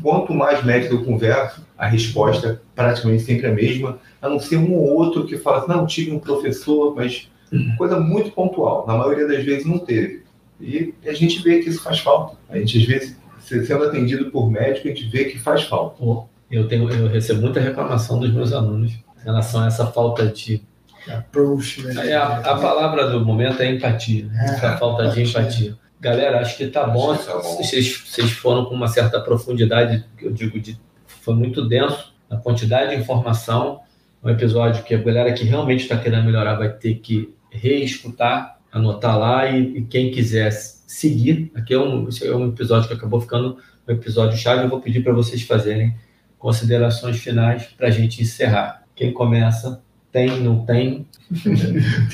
[0.00, 4.56] quanto mais médico eu converso, a resposta é praticamente sempre a mesma, a não ser
[4.56, 7.28] um ou outro que fala, não, tive um professor, mas
[7.76, 8.86] coisa muito pontual.
[8.86, 10.22] Na maioria das vezes não teve.
[10.60, 12.36] E a gente vê que isso faz falta.
[12.48, 15.96] A gente, às vezes, sendo atendido por médico, a gente vê que faz falta.
[16.54, 20.62] Eu, tenho, eu recebo muita reclamação dos meus alunos em relação a essa falta de
[21.12, 21.82] approach.
[21.82, 22.10] Né?
[22.10, 24.26] É, a, a, palavra do momento é empatia.
[24.26, 24.46] Né?
[24.46, 25.76] É, essa falta de empatia.
[26.00, 27.16] Galera, acho que tá bom.
[27.16, 27.56] Tá bom.
[27.56, 32.94] Vocês, vocês foram com uma certa profundidade, eu digo, de, foi muito denso a quantidade
[32.94, 33.80] de informação.
[34.22, 39.18] Um episódio que a galera que realmente está querendo melhorar vai ter que reescutar, anotar
[39.18, 41.50] lá e, e, quem quiser seguir.
[41.54, 44.64] Aqui é um, esse é um episódio que acabou ficando um episódio chave.
[44.64, 45.94] Eu vou pedir para vocês fazerem
[46.44, 48.82] considerações finais para a gente encerrar.
[48.94, 49.80] Quem começa?
[50.12, 51.08] Tem, não tem?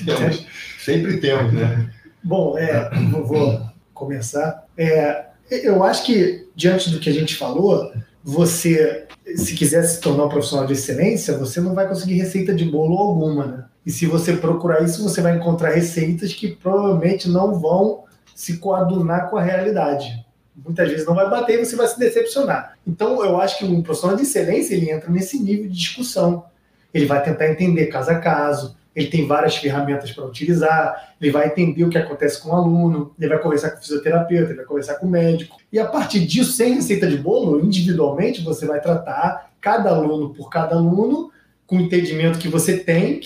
[0.07, 0.47] temos,
[0.78, 1.91] sempre temos, né?
[2.22, 3.61] Bom, é, vou,
[3.93, 4.66] começar.
[4.78, 10.26] É, eu acho que, diante do que a gente falou, você, se quiser se tornar
[10.26, 13.64] um profissional de excelência, você não vai conseguir receita de bolo alguma, né?
[13.85, 19.28] E se você procurar isso, você vai encontrar receitas que provavelmente não vão se coadunar
[19.28, 20.24] com a realidade.
[20.65, 22.77] Muitas vezes não vai bater e você vai se decepcionar.
[22.87, 26.45] Então, eu acho que um profissional de excelência ele entra nesse nível de discussão.
[26.93, 31.47] Ele vai tentar entender caso a caso, ele tem várias ferramentas para utilizar, ele vai
[31.47, 34.65] entender o que acontece com o aluno, ele vai conversar com o fisioterapeuta, ele vai
[34.65, 35.57] conversar com o médico.
[35.73, 40.51] E a partir disso, sem receita de bolo, individualmente, você vai tratar cada aluno por
[40.51, 41.31] cada aluno,
[41.67, 43.21] com o entendimento que você tem,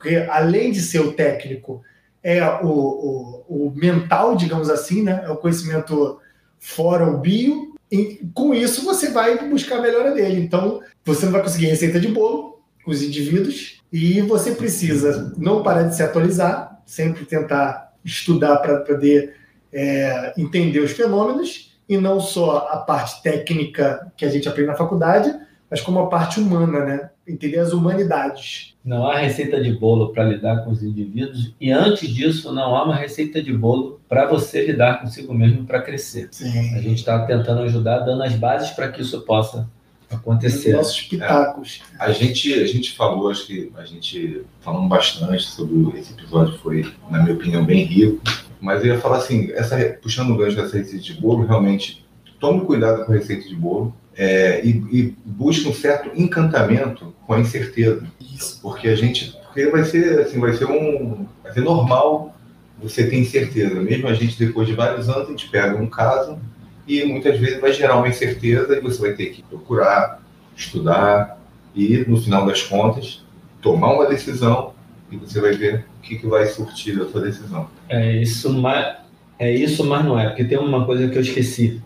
[0.00, 1.82] que além de ser o técnico,
[2.22, 5.22] é o, o, o mental, digamos assim, né?
[5.24, 6.18] é o conhecimento
[6.62, 10.40] fora o bio, e com isso você vai buscar a melhora dele.
[10.40, 15.62] Então, você não vai conseguir receita de bolo com os indivíduos, e você precisa não
[15.62, 19.34] parar de se atualizar, sempre tentar estudar para poder
[19.72, 24.76] é, entender os fenômenos e não só a parte técnica que a gente aprende na
[24.76, 25.34] faculdade,
[25.72, 27.10] mas como a parte humana, né?
[27.26, 28.74] Entender as humanidades.
[28.84, 32.84] Não há receita de bolo para lidar com os indivíduos e antes disso não há
[32.84, 36.28] uma receita de bolo para você lidar consigo mesmo para crescer.
[36.30, 36.74] Sim.
[36.74, 39.66] A gente está tentando ajudar, dando as bases para que isso possa
[40.10, 40.74] acontecer.
[40.74, 41.80] Nossos pitacos.
[41.98, 46.92] A gente, a gente falou, acho que a gente falando bastante sobre esse episódio, foi,
[47.08, 48.20] na minha opinião, bem rico.
[48.60, 52.04] Mas eu ia falar assim, essa, puxando o gancho dessa receita de bolo, realmente,
[52.38, 57.34] tome cuidado com a receita de bolo é, e, e busque um certo encantamento com
[57.34, 58.06] a incerteza.
[58.20, 58.60] Isso.
[58.60, 62.34] Porque a gente, porque vai ser assim, vai ser um, vai ser normal
[62.80, 63.80] você ter incerteza.
[63.80, 66.38] Mesmo a gente depois de vários anos a gente pega um caso
[66.86, 70.20] e muitas vezes vai gerar uma incerteza e você vai ter que procurar,
[70.56, 71.38] estudar
[71.74, 73.24] e no final das contas
[73.60, 74.74] tomar uma decisão
[75.10, 77.68] e você vai ver o que, que vai surtir da sua decisão.
[77.88, 78.96] É isso, mas
[79.38, 81.80] é isso, mas não é, porque tem uma coisa que eu esqueci.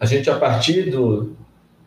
[0.00, 1.36] A gente, a partir do,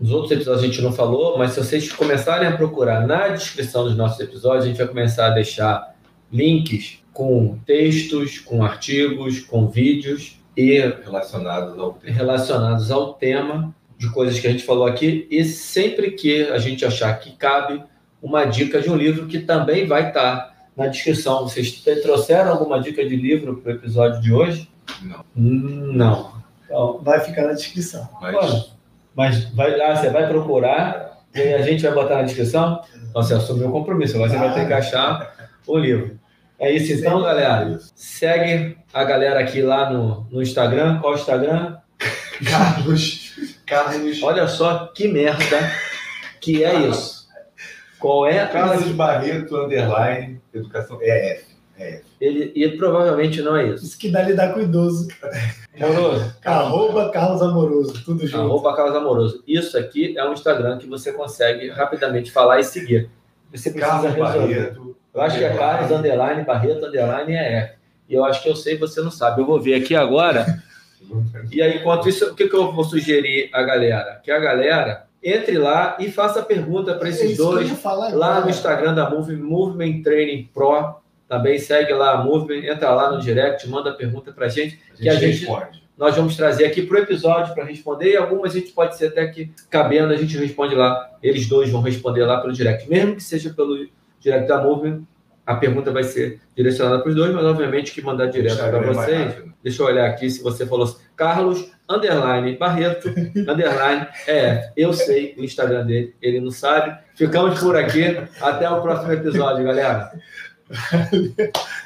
[0.02, 3.84] dos outros episódios, a gente não falou, mas se vocês começarem a procurar na descrição
[3.84, 5.96] dos nossos episódios, a gente vai começar a deixar
[6.32, 12.14] links com textos, com artigos, com vídeos e Relacionados ao tema.
[12.16, 16.84] relacionados ao tema de coisas que a gente falou aqui e sempre que a gente
[16.84, 17.84] achar que cabe
[18.22, 21.44] uma dica de um livro que também vai estar na descrição.
[21.44, 24.68] Vocês trouxeram alguma dica de livro para o episódio de hoje?
[25.04, 26.42] Não, Não.
[26.66, 28.10] Então, Vai ficar na descrição.
[28.20, 28.66] mas Olha,
[29.16, 32.82] mas vai lá, você vai procurar e a gente vai botar na descrição.
[32.96, 36.20] Então você assumiu o compromisso, agora você vai ter que achar o livro.
[36.60, 37.80] É isso então, galera.
[37.96, 41.00] Segue a galera aqui lá no, no Instagram.
[41.00, 41.78] Qual é o Instagram?
[42.50, 43.36] Carlos.
[43.66, 45.72] Carlos, Olha só que merda
[46.40, 47.28] que é isso.
[48.00, 48.46] Qual é?
[48.48, 51.51] Carlos Barreto, underline, educação, é F.
[51.82, 52.02] É.
[52.20, 53.84] Ele, e provavelmente não é isso.
[53.84, 55.08] Isso que dá lidar com o idoso.
[55.76, 56.36] Moroso.
[56.46, 58.04] Arroba Carlos Amoroso.
[58.06, 58.44] Tudo junto.
[58.44, 59.44] Arroba Carlos Amoroso.
[59.48, 63.10] Isso aqui é um Instagram que você consegue rapidamente falar e seguir.
[63.52, 64.54] Você precisa Carlos resolver.
[64.54, 64.96] Barreto.
[65.14, 67.74] Eu acho que é Carlos Underline, Barreto Underline é F.
[68.08, 69.42] E eu acho que eu sei, você não sabe.
[69.42, 70.46] Eu vou ver aqui agora.
[71.52, 74.22] E aí, enquanto isso, o que, que eu vou sugerir à galera?
[74.24, 78.50] Que a galera entre lá e faça pergunta para É esses eu dois lá no
[78.50, 81.02] Instagram da Movement, Movement Training Pro.
[81.32, 84.78] Também segue lá a Movement, entra lá no direct, manda pergunta gente.
[84.92, 85.82] A gente, Que a gente- responde.
[85.98, 89.26] Nós vamos trazer aqui pro episódio para responder e algumas a gente pode ser até
[89.28, 91.10] que cabendo, a gente responde lá.
[91.24, 92.90] Eles dois vão responder lá pelo direct.
[92.90, 93.88] Mesmo que seja pelo
[94.20, 95.04] direct da Movement,
[95.46, 98.82] a pergunta vai ser direcionada para os dois, mas obviamente que mandar direto para é
[98.82, 99.36] vocês.
[99.64, 103.08] Deixa eu olhar aqui se você falou assim, Carlos, underline, Barreto,
[103.48, 106.98] underline, é, eu sei o Instagram dele, ele não sabe.
[107.16, 110.12] Ficamos por aqui, até o próximo episódio, galera.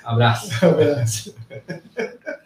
[0.03, 0.65] Abraço.
[0.65, 1.35] Abraço.